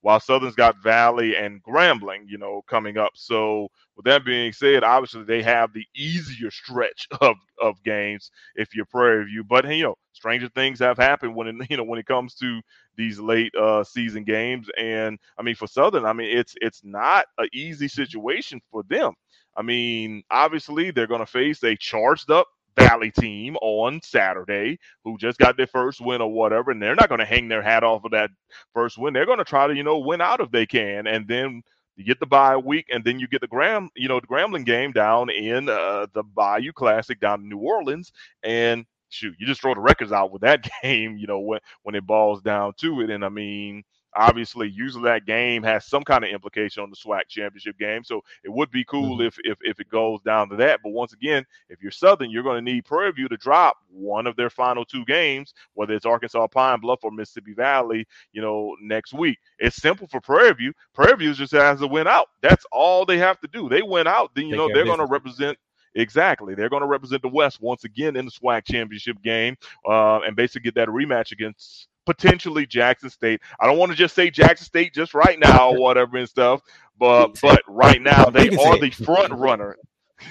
while 0.02 0.20
Southern's 0.20 0.54
got 0.54 0.82
Valley 0.82 1.36
and 1.36 1.62
Grambling, 1.62 2.22
you 2.26 2.38
know, 2.38 2.62
coming 2.68 2.98
up. 2.98 3.10
So 3.14 3.68
with 3.96 4.04
that 4.06 4.24
being 4.24 4.52
said, 4.52 4.84
obviously 4.84 5.24
they 5.24 5.42
have 5.42 5.72
the 5.72 5.84
easier 5.94 6.50
stretch 6.50 7.08
of 7.20 7.36
of 7.60 7.82
games 7.84 8.30
if 8.54 8.74
you're 8.74 8.86
Prairie 8.86 9.24
View. 9.26 9.44
But 9.44 9.68
you 9.68 9.82
know, 9.82 9.96
stranger 10.12 10.48
things 10.54 10.78
have 10.80 10.96
happened 10.98 11.34
when 11.34 11.48
it, 11.48 11.56
you 11.70 11.76
know 11.76 11.84
when 11.84 11.98
it 11.98 12.06
comes 12.06 12.34
to 12.36 12.60
these 12.96 13.18
late 13.18 13.54
uh 13.56 13.84
season 13.84 14.24
games. 14.24 14.68
And 14.78 15.18
I 15.38 15.42
mean 15.42 15.54
for 15.56 15.66
Southern, 15.66 16.04
I 16.04 16.12
mean 16.12 16.36
it's 16.36 16.54
it's 16.60 16.82
not 16.84 17.26
an 17.38 17.48
easy 17.52 17.88
situation 17.88 18.60
for 18.70 18.82
them. 18.84 19.14
I 19.56 19.62
mean, 19.62 20.22
obviously 20.30 20.90
they're 20.90 21.06
gonna 21.08 21.26
face 21.26 21.62
a 21.64 21.76
charged 21.76 22.30
up 22.30 22.46
Valley 22.78 23.10
team 23.10 23.56
on 23.56 24.00
Saturday 24.02 24.78
who 25.04 25.16
just 25.18 25.38
got 25.38 25.56
their 25.56 25.66
first 25.66 26.00
win 26.00 26.20
or 26.22 26.32
whatever, 26.32 26.70
and 26.70 26.82
they're 26.82 26.94
not 26.94 27.08
going 27.08 27.20
to 27.20 27.26
hang 27.26 27.48
their 27.48 27.62
hat 27.62 27.84
off 27.84 28.04
of 28.04 28.12
that 28.12 28.30
first 28.74 28.98
win. 28.98 29.14
They're 29.14 29.26
going 29.26 29.38
to 29.38 29.44
try 29.44 29.66
to, 29.66 29.74
you 29.74 29.82
know, 29.84 29.98
win 29.98 30.20
out 30.20 30.40
if 30.40 30.50
they 30.50 30.66
can, 30.66 31.06
and 31.06 31.26
then 31.28 31.62
you 31.96 32.04
get 32.04 32.20
the 32.20 32.26
bye 32.26 32.56
week, 32.56 32.86
and 32.92 33.04
then 33.04 33.18
you 33.18 33.26
get 33.28 33.40
the 33.40 33.48
Gram, 33.48 33.90
you 33.96 34.08
know, 34.08 34.20
the 34.20 34.26
Grambling 34.26 34.64
game 34.64 34.92
down 34.92 35.30
in 35.30 35.68
uh, 35.68 36.06
the 36.12 36.22
Bayou 36.22 36.72
Classic 36.72 37.18
down 37.20 37.42
in 37.42 37.48
New 37.48 37.58
Orleans, 37.58 38.12
and 38.42 38.84
shoot, 39.10 39.34
you 39.38 39.46
just 39.46 39.60
throw 39.60 39.74
the 39.74 39.80
records 39.80 40.12
out 40.12 40.30
with 40.32 40.42
that 40.42 40.68
game, 40.82 41.16
you 41.16 41.26
know, 41.26 41.40
when 41.40 41.60
when 41.82 41.94
it 41.94 42.06
balls 42.06 42.42
down 42.42 42.74
to 42.78 43.00
it, 43.02 43.10
and 43.10 43.24
I 43.24 43.28
mean. 43.28 43.84
Obviously, 44.18 44.68
usually 44.68 45.04
that 45.04 45.26
game 45.26 45.62
has 45.62 45.84
some 45.86 46.02
kind 46.02 46.24
of 46.24 46.30
implication 46.30 46.82
on 46.82 46.90
the 46.90 46.96
SWAC 46.96 47.28
championship 47.28 47.78
game, 47.78 48.02
so 48.02 48.22
it 48.42 48.52
would 48.52 48.68
be 48.70 48.82
cool 48.84 49.18
Mhm. 49.18 49.26
if 49.28 49.38
if 49.44 49.58
if 49.62 49.78
it 49.78 49.88
goes 49.88 50.20
down 50.22 50.48
to 50.48 50.56
that. 50.56 50.80
But 50.82 50.90
once 50.90 51.12
again, 51.12 51.46
if 51.68 51.80
you're 51.80 51.92
Southern, 51.92 52.28
you're 52.30 52.42
going 52.42 52.64
to 52.64 52.72
need 52.72 52.84
Prairie 52.84 53.12
View 53.12 53.28
to 53.28 53.36
drop 53.36 53.76
one 53.88 54.26
of 54.26 54.34
their 54.34 54.50
final 54.50 54.84
two 54.84 55.04
games, 55.04 55.54
whether 55.74 55.94
it's 55.94 56.04
Arkansas 56.04 56.48
Pine 56.48 56.80
Bluff 56.80 57.04
or 57.04 57.12
Mississippi 57.12 57.52
Valley, 57.54 58.06
you 58.32 58.42
know, 58.42 58.76
next 58.80 59.12
week. 59.12 59.38
It's 59.58 59.76
simple 59.76 60.08
for 60.08 60.20
Prairie 60.20 60.52
View. 60.54 60.72
Prairie 60.94 61.16
View 61.16 61.34
just 61.34 61.52
has 61.52 61.78
to 61.78 61.86
win 61.86 62.08
out. 62.08 62.26
That's 62.42 62.66
all 62.72 63.04
they 63.06 63.18
have 63.18 63.38
to 63.40 63.48
do. 63.48 63.68
They 63.68 63.82
win 63.82 64.08
out, 64.08 64.34
then 64.34 64.46
you 64.46 64.56
Take 64.56 64.58
know 64.58 64.74
they're 64.74 64.84
going 64.84 64.98
to 64.98 65.06
represent. 65.06 65.56
Exactly, 65.94 66.54
they're 66.54 66.68
going 66.68 66.82
to 66.82 66.86
represent 66.86 67.22
the 67.22 67.28
West 67.28 67.60
once 67.60 67.84
again 67.84 68.14
in 68.16 68.26
the 68.26 68.30
SWAC 68.30 68.64
championship 68.64 69.20
game, 69.22 69.56
uh, 69.86 70.20
and 70.20 70.36
basically 70.36 70.64
get 70.64 70.74
that 70.74 70.88
rematch 70.88 71.32
against 71.32 71.88
potentially 72.08 72.66
Jackson 72.66 73.10
State. 73.10 73.40
I 73.60 73.66
don't 73.66 73.78
want 73.78 73.92
to 73.92 73.96
just 73.98 74.14
say 74.14 74.30
Jackson 74.30 74.64
State 74.64 74.94
just 74.94 75.12
right 75.14 75.38
now 75.38 75.70
or 75.70 75.78
whatever 75.78 76.16
and 76.16 76.28
stuff, 76.28 76.62
but 76.98 77.38
but 77.42 77.60
right 77.68 78.00
now 78.00 78.24
they 78.26 78.48
are 78.56 78.78
the 78.78 78.90
front 78.90 79.32
runner. 79.34 79.76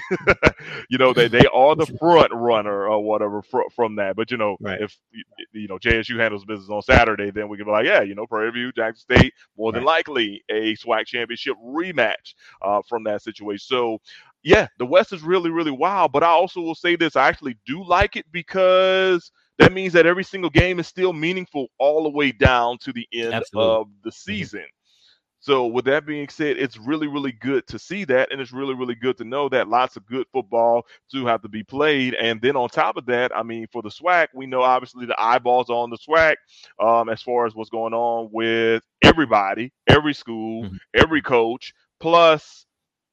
you 0.89 0.97
know 0.97 1.13
they 1.13 1.29
they 1.29 1.45
are 1.53 1.75
the 1.75 1.85
front 1.99 2.33
runner 2.33 2.87
or 2.87 3.01
whatever 3.03 3.41
fr- 3.41 3.69
from 3.75 3.95
that. 3.95 4.15
But 4.17 4.31
you 4.31 4.37
know 4.37 4.57
Right. 4.59 4.81
if 4.81 4.97
you 5.53 5.67
know 5.67 5.77
JSU 5.77 6.19
handles 6.19 6.45
business 6.45 6.69
on 6.69 6.81
Saturday, 6.81 7.31
then 7.31 7.47
we 7.47 7.57
can 7.57 7.65
be 7.67 7.71
like, 7.71 7.85
yeah, 7.85 8.01
you 8.01 8.15
know 8.15 8.27
Prairie 8.27 8.51
View, 8.51 8.71
Jackson 8.73 9.15
State, 9.15 9.33
more 9.57 9.71
than 9.71 9.83
likely 9.85 10.43
a 10.49 10.75
SWAC 10.75 11.05
championship 11.05 11.55
rematch 11.63 12.33
uh, 12.61 12.81
from 12.89 13.03
that 13.05 13.21
situation. 13.21 13.65
So 13.65 13.99
yeah, 14.43 14.67
the 14.77 14.85
West 14.85 15.13
is 15.13 15.23
really 15.23 15.51
really 15.51 15.71
wild. 15.71 16.11
But 16.11 16.23
I 16.23 16.27
also 16.29 16.59
will 16.61 16.75
say 16.75 16.97
this: 16.97 17.15
I 17.15 17.27
actually 17.29 17.57
do 17.65 17.83
like 17.85 18.17
it 18.17 18.25
because 18.31 19.31
that 19.59 19.73
means 19.73 19.93
that 19.93 20.05
every 20.05 20.23
single 20.23 20.49
game 20.49 20.79
is 20.79 20.87
still 20.87 21.13
meaningful 21.13 21.67
all 21.79 22.03
the 22.03 22.09
way 22.09 22.31
down 22.31 22.77
to 22.79 22.93
the 22.93 23.07
end 23.13 23.33
Absolutely. 23.33 23.71
of 23.75 23.87
the 24.03 24.11
season. 24.11 24.65
So 25.39 25.67
with 25.67 25.85
that 25.85 26.05
being 26.05 26.27
said, 26.29 26.57
it's 26.57 26.77
really, 26.77 27.07
really 27.07 27.31
good 27.31 27.67
to 27.67 27.77
see 27.79 28.03
that, 28.05 28.31
and 28.31 28.41
it's 28.41 28.51
really, 28.51 28.73
really 28.73 28.95
good 28.95 29.17
to 29.17 29.23
know 29.23 29.47
that 29.49 29.67
lots 29.69 29.95
of 29.95 30.05
good 30.05 30.25
football 30.33 30.85
do 31.11 31.25
have 31.27 31.41
to 31.43 31.47
be 31.47 31.63
played. 31.63 32.15
And 32.15 32.41
then 32.41 32.55
on 32.55 32.69
top 32.69 32.97
of 32.97 33.05
that, 33.05 33.35
I 33.35 33.43
mean, 33.43 33.67
for 33.71 33.81
the 33.81 33.89
SWAC, 33.89 34.27
we 34.33 34.47
know 34.47 34.61
obviously 34.63 35.05
the 35.05 35.19
eyeballs 35.21 35.69
on 35.69 35.89
the 35.91 35.97
SWAC 35.97 36.35
um, 36.83 37.07
as 37.09 37.21
far 37.21 37.45
as 37.45 37.55
what's 37.55 37.69
going 37.69 37.93
on 37.93 38.29
with 38.33 38.83
everybody, 39.03 39.71
every 39.87 40.13
school, 40.13 40.65
Mhm. 40.65 40.79
every 40.95 41.21
coach, 41.21 41.71
plus 41.99 42.65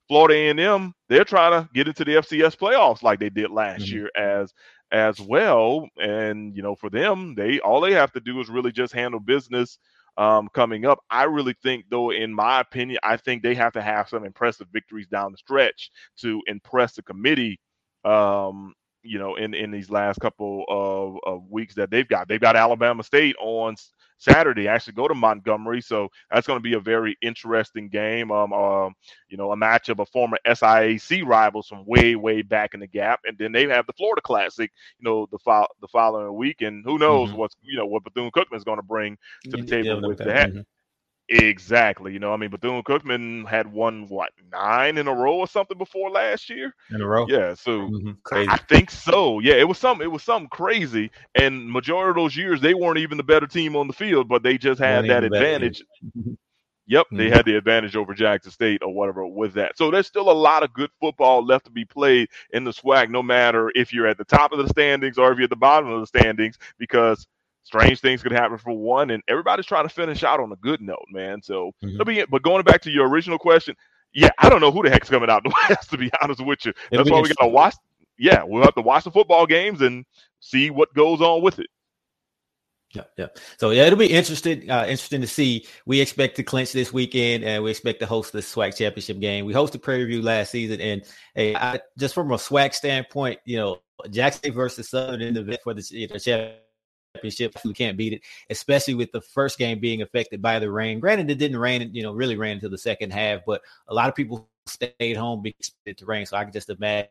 Florida 0.09 0.35
A&M. 0.35 0.94
They're 1.09 1.24
trying 1.24 1.52
to 1.62 1.68
get 1.74 1.88
into 1.88 2.04
the 2.04 2.16
FCS 2.16 2.57
playoffs 2.57 3.02
like 3.02 3.20
they 3.20 3.30
did 3.30 3.50
last 3.50 3.87
Mhm. 3.87 3.92
year 3.92 4.11
as 4.16 4.52
as 4.94 5.20
well. 5.20 5.88
And 5.98 6.57
you 6.57 6.62
know, 6.62 6.76
for 6.76 6.90
them, 6.90 7.35
they 7.35 7.61
all 7.61 7.80
they 7.83 7.92
have 7.92 8.12
to 8.12 8.20
do 8.20 8.40
is 8.40 8.48
really 8.48 8.72
just 8.72 8.94
handle 8.94 9.20
business 9.20 9.78
um, 10.16 10.48
coming 10.54 10.87
up. 10.87 11.00
I 11.11 11.24
really 11.24 11.57
think, 11.62 11.87
though, 11.90 12.12
in 12.12 12.33
my 12.33 12.61
opinion, 12.61 13.00
I 13.02 13.16
think 13.18 13.42
they 13.42 13.54
have 13.57 13.74
to 13.74 13.83
have 13.83 14.09
some 14.09 14.24
impressive 14.24 14.68
victories 14.72 15.09
down 15.09 15.33
the 15.33 15.38
stretch 15.38 15.90
to 16.18 16.40
impress 16.46 16.94
the 16.94 17.02
committee. 17.02 17.61
Um, 18.04 18.74
you 19.05 19.19
know, 19.19 19.37
in 19.37 19.55
in 19.55 19.71
these 19.71 19.90
last 19.90 20.19
couple 20.21 20.64
of, 20.69 21.19
of 21.25 21.51
weeks 21.51 21.75
that 21.75 21.90
they've 21.90 22.09
got. 22.09 22.27
They've 22.27 22.40
got 22.40 22.57
Alabama 22.57 23.03
State 23.03 23.37
on 23.38 23.77
Saturday. 24.19 24.67
Actually, 24.67 24.95
go 24.95 25.07
to 25.07 25.14
Montgomery, 25.14 25.81
so 25.81 26.09
that's 26.31 26.47
going 26.47 26.59
to 26.59 26.62
be 26.62 26.75
a 26.75 26.81
very 26.81 27.17
interesting 27.23 27.88
game. 27.88 28.31
Um, 28.31 28.53
um, 28.53 28.95
you 29.29 29.37
know, 29.37 29.53
a 29.53 29.57
match 29.57 29.88
of 29.88 30.01
a 30.01 30.07
former 30.07 30.38
SIAC 30.47 31.25
rivals 31.25 31.69
from 31.69 31.85
way, 31.85 32.17
way 32.17 32.43
back 32.43 32.75
in 32.75 32.81
the 32.81 32.87
gap, 32.87 33.21
and 33.25 33.37
then 33.38 33.53
they 33.53 33.69
have 33.69 33.87
the 33.87 33.93
Florida 33.93 34.23
Classic. 34.23 34.71
You 34.99 35.05
know, 35.09 35.29
the 35.31 35.38
fo- 35.38 35.69
the 35.81 35.88
following 35.88 36.35
week, 36.35 36.62
and 36.62 36.85
who 36.85 36.99
knows 36.99 37.29
mm-hmm. 37.29 37.38
what's 37.38 37.57
you 37.62 37.77
know 37.77 37.87
what 37.87 38.05
Bethune 38.05 38.31
Cookman 38.31 38.57
is 38.57 38.64
going 38.64 38.79
to 38.79 38.83
bring 38.83 39.19
to 39.45 39.51
the 39.59 39.64
table 39.64 40.01
yeah, 40.01 40.09
with 40.09 40.19
that. 40.19 40.51
Mm-hmm. 40.51 40.61
Exactly. 41.28 42.12
You 42.12 42.18
know, 42.18 42.34
I 42.34 42.37
mean, 42.37 42.50
Bethune 42.50 42.82
Cookman 42.82 43.48
had 43.48 43.66
won 43.72 44.06
what 44.08 44.30
nine 44.52 44.98
in 44.98 45.08
a 45.08 45.14
row 45.14 45.37
or 45.37 45.46
something 45.46 45.78
before 45.78 46.10
last 46.10 46.50
year. 46.50 46.74
In 46.90 47.00
a 47.00 47.06
row. 47.06 47.26
Yeah. 47.28 47.54
So 47.54 47.88
mm-hmm. 47.88 48.10
crazy. 48.24 48.50
I 48.50 48.58
think 48.58 48.90
so. 48.90 49.38
Yeah. 49.38 49.54
It 49.54 49.66
was 49.66 49.78
something. 49.78 50.04
It 50.04 50.10
was 50.10 50.22
something 50.22 50.50
crazy. 50.50 51.10
And 51.34 51.70
majority 51.70 52.10
of 52.10 52.16
those 52.16 52.37
years, 52.37 52.60
they 52.60 52.74
weren't 52.74 52.98
even 52.98 53.16
the 53.16 53.24
better 53.24 53.46
team 53.46 53.74
on 53.74 53.87
the 53.87 53.94
field, 53.94 54.28
but 54.28 54.42
they 54.42 54.58
just 54.58 54.80
had 54.80 55.06
that 55.08 55.24
advantage. 55.24 55.82
Yep, 56.87 57.06
they 57.12 57.24
mm-hmm. 57.24 57.32
had 57.32 57.46
the 57.46 57.56
advantage 57.56 57.96
over 57.96 58.12
Jackson 58.12 58.52
State 58.52 58.82
or 58.82 58.92
whatever 58.92 59.26
with 59.26 59.54
that. 59.54 59.78
So 59.78 59.90
there's 59.90 60.06
still 60.06 60.30
a 60.30 60.32
lot 60.32 60.62
of 60.62 60.74
good 60.74 60.90
football 61.00 61.42
left 61.44 61.64
to 61.64 61.70
be 61.70 61.87
played 61.87 62.28
in 62.52 62.64
the 62.64 62.72
SWAC, 62.72 63.08
no 63.08 63.22
matter 63.22 63.72
if 63.74 63.92
you're 63.92 64.06
at 64.06 64.18
the 64.18 64.24
top 64.24 64.52
of 64.52 64.58
the 64.58 64.68
standings 64.68 65.16
or 65.16 65.32
if 65.32 65.38
you're 65.38 65.44
at 65.44 65.50
the 65.50 65.56
bottom 65.56 65.88
of 65.88 66.00
the 66.00 66.06
standings, 66.06 66.58
because 66.78 67.26
strange 67.64 68.00
things 68.00 68.22
could 68.22 68.33
happen 68.33 68.59
for 68.59 68.72
one, 68.72 69.11
and 69.11 69.22
everybody's 69.29 69.66
trying 69.66 69.88
to 69.88 69.92
finish 69.92 70.22
out 70.22 70.38
on 70.38 70.53
a 70.53 70.57
good 70.57 70.81
note, 70.81 71.05
man. 71.11 71.42
So 71.42 71.72
mm-hmm. 71.83 71.94
it'll 71.94 72.05
be. 72.05 72.24
But 72.31 72.42
going 72.42 72.62
back 72.62 72.83
to 72.83 72.90
your 72.90 73.09
original 73.09 73.38
question, 73.38 73.74
yeah, 74.12 74.31
I 74.38 74.48
don't 74.48 74.61
know 74.61 74.70
who 74.70 74.83
the 74.83 74.90
heck's 74.90 75.11
coming 75.11 75.31
out 75.31 75.42
the 75.42 75.53
West. 75.68 75.90
To 75.90 75.98
be 75.98 76.11
honest 76.22 76.44
with 76.44 76.64
you, 76.64 76.72
that's 76.90 77.11
why 77.11 77.20
we 77.20 77.29
got 77.29 77.42
to 77.42 77.48
watch. 77.48 77.74
Yeah, 78.16 78.44
we'll 78.44 78.62
have 78.62 78.77
to 78.77 78.83
watch 78.83 79.05
the 79.05 79.11
football 79.11 79.44
games 79.46 79.81
and 79.81 80.05
see 80.38 80.70
what 80.70 80.94
goes 80.94 81.20
on 81.20 81.42
with 81.42 81.59
it. 81.59 81.66
Yeah, 82.94 83.03
yeah. 83.16 83.27
So 83.59 83.70
yeah, 83.70 83.87
it'll 83.87 83.98
be 83.98 84.07
interesting. 84.07 84.70
Uh, 84.70 84.83
interesting 84.83 85.20
to 85.20 85.27
see. 85.27 85.66
We 85.85 86.00
expect 86.00 86.37
to 86.37 86.44
clinch 86.44 86.72
this 86.72 86.92
weekend, 86.92 87.42
and 87.42 87.64
we 87.64 87.70
expect 87.70 87.98
to 88.00 88.07
host 88.07 88.33
the 88.33 88.38
SWAC 88.38 88.77
championship 88.77 89.18
game. 89.18 89.46
We 89.46 89.53
hosted 89.53 89.83
Prairie 89.83 90.05
View 90.05 90.22
last 90.22 90.53
season, 90.53 90.81
and 90.81 91.03
hey, 91.35 91.57
I, 91.57 91.81
just 91.98 92.14
from 92.14 92.31
a 92.31 92.37
SWAC 92.37 92.72
standpoint, 92.72 93.40
you 93.44 93.57
know, 93.57 93.79
Jackson 94.11 94.53
versus 94.53 94.90
Southern 94.90 95.22
in 95.22 95.35
the 95.35 95.59
for 95.64 95.74
the 95.74 95.85
you 95.90 96.07
know, 96.07 96.18
championship. 96.18 96.63
We 97.64 97.74
can't 97.74 97.96
beat 97.96 98.14
it, 98.14 98.22
especially 98.50 98.94
with 98.94 99.12
the 99.12 99.20
first 99.20 99.58
game 99.58 99.78
being 99.80 100.02
affected 100.02 100.42
by 100.42 100.58
the 100.58 100.70
rain. 100.70 101.00
Granted, 101.00 101.30
it 101.30 101.37
didn't 101.37 101.58
rain, 101.58 101.90
you 101.92 102.02
know, 102.02 102.12
really 102.12 102.37
rain 102.37 102.54
until 102.54 102.70
the 102.70 102.78
second 102.78 103.12
half, 103.12 103.40
but 103.46 103.62
a 103.88 103.94
lot 103.94 104.08
of 104.08 104.14
people 104.14 104.48
stayed 104.66 105.16
home 105.16 105.42
because 105.42 105.72
it 105.87 105.98
to 105.98 106.06
rain. 106.06 106.26
So 106.26 106.37
I 106.37 106.44
can 106.44 106.52
just 106.52 106.70
imagine 106.70 107.08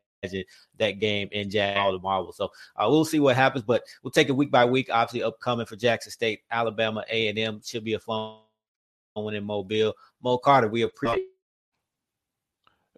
that 0.78 1.00
game 1.00 1.30
in 1.32 1.50
Jack 1.50 1.78
all 1.78 1.92
the. 1.92 2.34
So 2.34 2.52
uh, 2.76 2.88
we'll 2.90 3.06
see 3.06 3.20
what 3.20 3.36
happens, 3.36 3.64
but 3.64 3.84
we'll 4.02 4.12
take 4.12 4.30
it 4.30 4.34
week 4.34 4.52
by 4.52 4.66
week. 4.66 4.90
Obviously, 4.92 5.24
upcoming 5.24 5.66
for 5.66 5.76
Jackson 5.76 6.12
State, 6.12 6.42
Alabama, 6.52 7.04
A 7.10 7.28
and 7.28 7.38
M 7.38 7.62
should 7.64 7.84
be 7.84 7.94
a 7.94 8.00
fun 8.00 8.38
one 9.14 9.36
in 9.36 9.44
Mobile. 9.44 9.94
Mo 10.24 10.38
Carter, 10.38 10.68
we 10.68 10.84
appreciate 10.84 11.28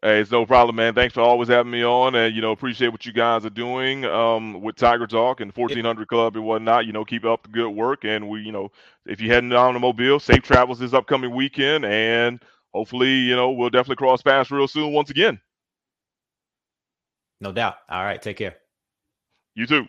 Hey, 0.05 0.19
it's 0.19 0.29
no 0.29 0.45
problem, 0.45 0.75
man. 0.75 0.93
Thanks 0.93 1.15
for 1.15 1.21
always 1.21 1.49
having 1.49 1.71
me 1.71 1.83
on, 1.83 2.13
and 2.13 2.35
you 2.35 2.39
know, 2.39 2.51
appreciate 2.51 2.89
what 2.89 3.07
you 3.07 3.11
guys 3.11 3.43
are 3.43 3.49
doing 3.49 4.05
um, 4.05 4.61
with 4.61 4.75
Tiger 4.75 5.07
Talk 5.07 5.41
and 5.41 5.51
1400 5.51 6.07
Club 6.07 6.35
and 6.35 6.45
whatnot. 6.45 6.85
You 6.85 6.93
know, 6.93 7.03
keep 7.03 7.25
up 7.25 7.41
the 7.41 7.49
good 7.49 7.71
work, 7.71 8.05
and 8.05 8.29
we, 8.29 8.41
you 8.41 8.51
know, 8.51 8.69
if 9.07 9.19
you're 9.19 9.33
heading 9.33 9.49
down 9.49 9.73
to 9.73 9.79
Mobile, 9.79 10.19
safe 10.19 10.43
travels 10.43 10.77
this 10.77 10.93
upcoming 10.93 11.33
weekend, 11.33 11.85
and 11.85 12.39
hopefully, 12.71 13.15
you 13.15 13.35
know, 13.35 13.49
we'll 13.49 13.71
definitely 13.71 13.95
cross 13.95 14.21
paths 14.21 14.51
real 14.51 14.67
soon 14.67 14.93
once 14.93 15.09
again. 15.09 15.41
No 17.41 17.51
doubt. 17.51 17.77
All 17.89 18.03
right, 18.03 18.21
take 18.21 18.37
care. 18.37 18.57
You 19.55 19.65
too. 19.65 19.87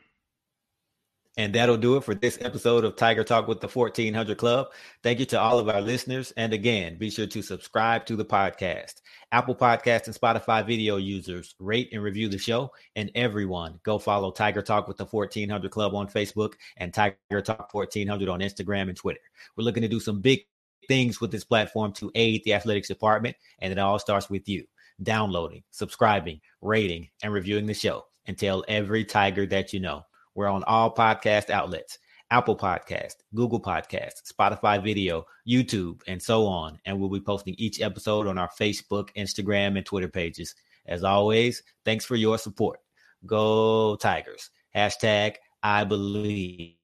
And 1.38 1.54
that'll 1.54 1.76
do 1.76 1.96
it 1.96 2.04
for 2.04 2.14
this 2.14 2.38
episode 2.40 2.84
of 2.84 2.96
Tiger 2.96 3.22
Talk 3.22 3.46
with 3.46 3.60
the 3.60 3.68
1400 3.68 4.38
Club. 4.38 4.68
Thank 5.02 5.18
you 5.18 5.26
to 5.26 5.40
all 5.40 5.58
of 5.58 5.68
our 5.68 5.82
listeners. 5.82 6.32
And 6.38 6.54
again, 6.54 6.96
be 6.96 7.10
sure 7.10 7.26
to 7.26 7.42
subscribe 7.42 8.06
to 8.06 8.16
the 8.16 8.24
podcast. 8.24 9.02
Apple 9.32 9.54
Podcast 9.54 10.06
and 10.06 10.14
Spotify 10.14 10.66
video 10.66 10.96
users 10.96 11.54
rate 11.58 11.90
and 11.92 12.02
review 12.02 12.30
the 12.30 12.38
show. 12.38 12.72
And 12.94 13.10
everyone, 13.14 13.78
go 13.82 13.98
follow 13.98 14.30
Tiger 14.30 14.62
Talk 14.62 14.88
with 14.88 14.96
the 14.96 15.04
1400 15.04 15.70
Club 15.70 15.94
on 15.94 16.08
Facebook 16.08 16.54
and 16.78 16.94
Tiger 16.94 17.42
Talk 17.42 17.74
1400 17.74 18.30
on 18.30 18.40
Instagram 18.40 18.88
and 18.88 18.96
Twitter. 18.96 19.20
We're 19.56 19.64
looking 19.64 19.82
to 19.82 19.88
do 19.88 20.00
some 20.00 20.22
big 20.22 20.46
things 20.88 21.20
with 21.20 21.32
this 21.32 21.44
platform 21.44 21.92
to 21.94 22.10
aid 22.14 22.44
the 22.44 22.54
athletics 22.54 22.88
department. 22.88 23.36
And 23.58 23.72
it 23.72 23.78
all 23.78 23.98
starts 23.98 24.30
with 24.30 24.48
you 24.48 24.64
downloading, 25.02 25.64
subscribing, 25.70 26.40
rating, 26.62 27.10
and 27.22 27.30
reviewing 27.30 27.66
the 27.66 27.74
show. 27.74 28.06
And 28.24 28.38
tell 28.38 28.64
every 28.68 29.04
Tiger 29.04 29.44
that 29.46 29.74
you 29.74 29.80
know. 29.80 30.04
We're 30.36 30.48
on 30.48 30.64
all 30.64 30.94
podcast 30.94 31.48
outlets 31.48 31.98
Apple 32.30 32.56
Podcast, 32.56 33.14
Google 33.34 33.60
Podcast, 33.60 34.30
Spotify 34.30 34.82
Video, 34.82 35.24
YouTube, 35.48 36.02
and 36.06 36.20
so 36.20 36.44
on. 36.46 36.78
And 36.84 37.00
we'll 37.00 37.08
be 37.08 37.20
posting 37.20 37.54
each 37.56 37.80
episode 37.80 38.26
on 38.26 38.36
our 38.36 38.50
Facebook, 38.60 39.08
Instagram, 39.16 39.76
and 39.76 39.86
Twitter 39.86 40.08
pages. 40.08 40.54
As 40.86 41.04
always, 41.04 41.62
thanks 41.84 42.04
for 42.04 42.16
your 42.16 42.36
support. 42.36 42.80
Go 43.24 43.96
Tigers. 43.96 44.50
Hashtag 44.76 45.36
I 45.62 45.84
believe. 45.84 46.74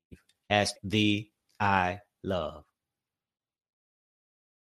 Hashtag 0.51 0.73
the 0.85 1.29
I 1.61 2.01
love. 2.25 2.65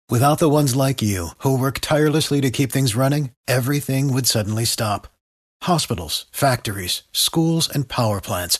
Without 0.10 0.39
the 0.39 0.49
ones 0.49 0.75
like 0.75 1.01
you 1.01 1.30
who 1.38 1.58
work 1.58 1.80
tirelessly 1.80 2.41
to 2.41 2.51
keep 2.51 2.73
things 2.73 2.95
running, 2.95 3.32
everything 3.47 4.13
would 4.13 4.27
suddenly 4.27 4.65
stop. 4.65 5.08
Hospitals, 5.62 6.25
factories, 6.34 7.04
schools, 7.13 7.69
and 7.69 7.88
power 7.88 8.19
plants 8.19 8.60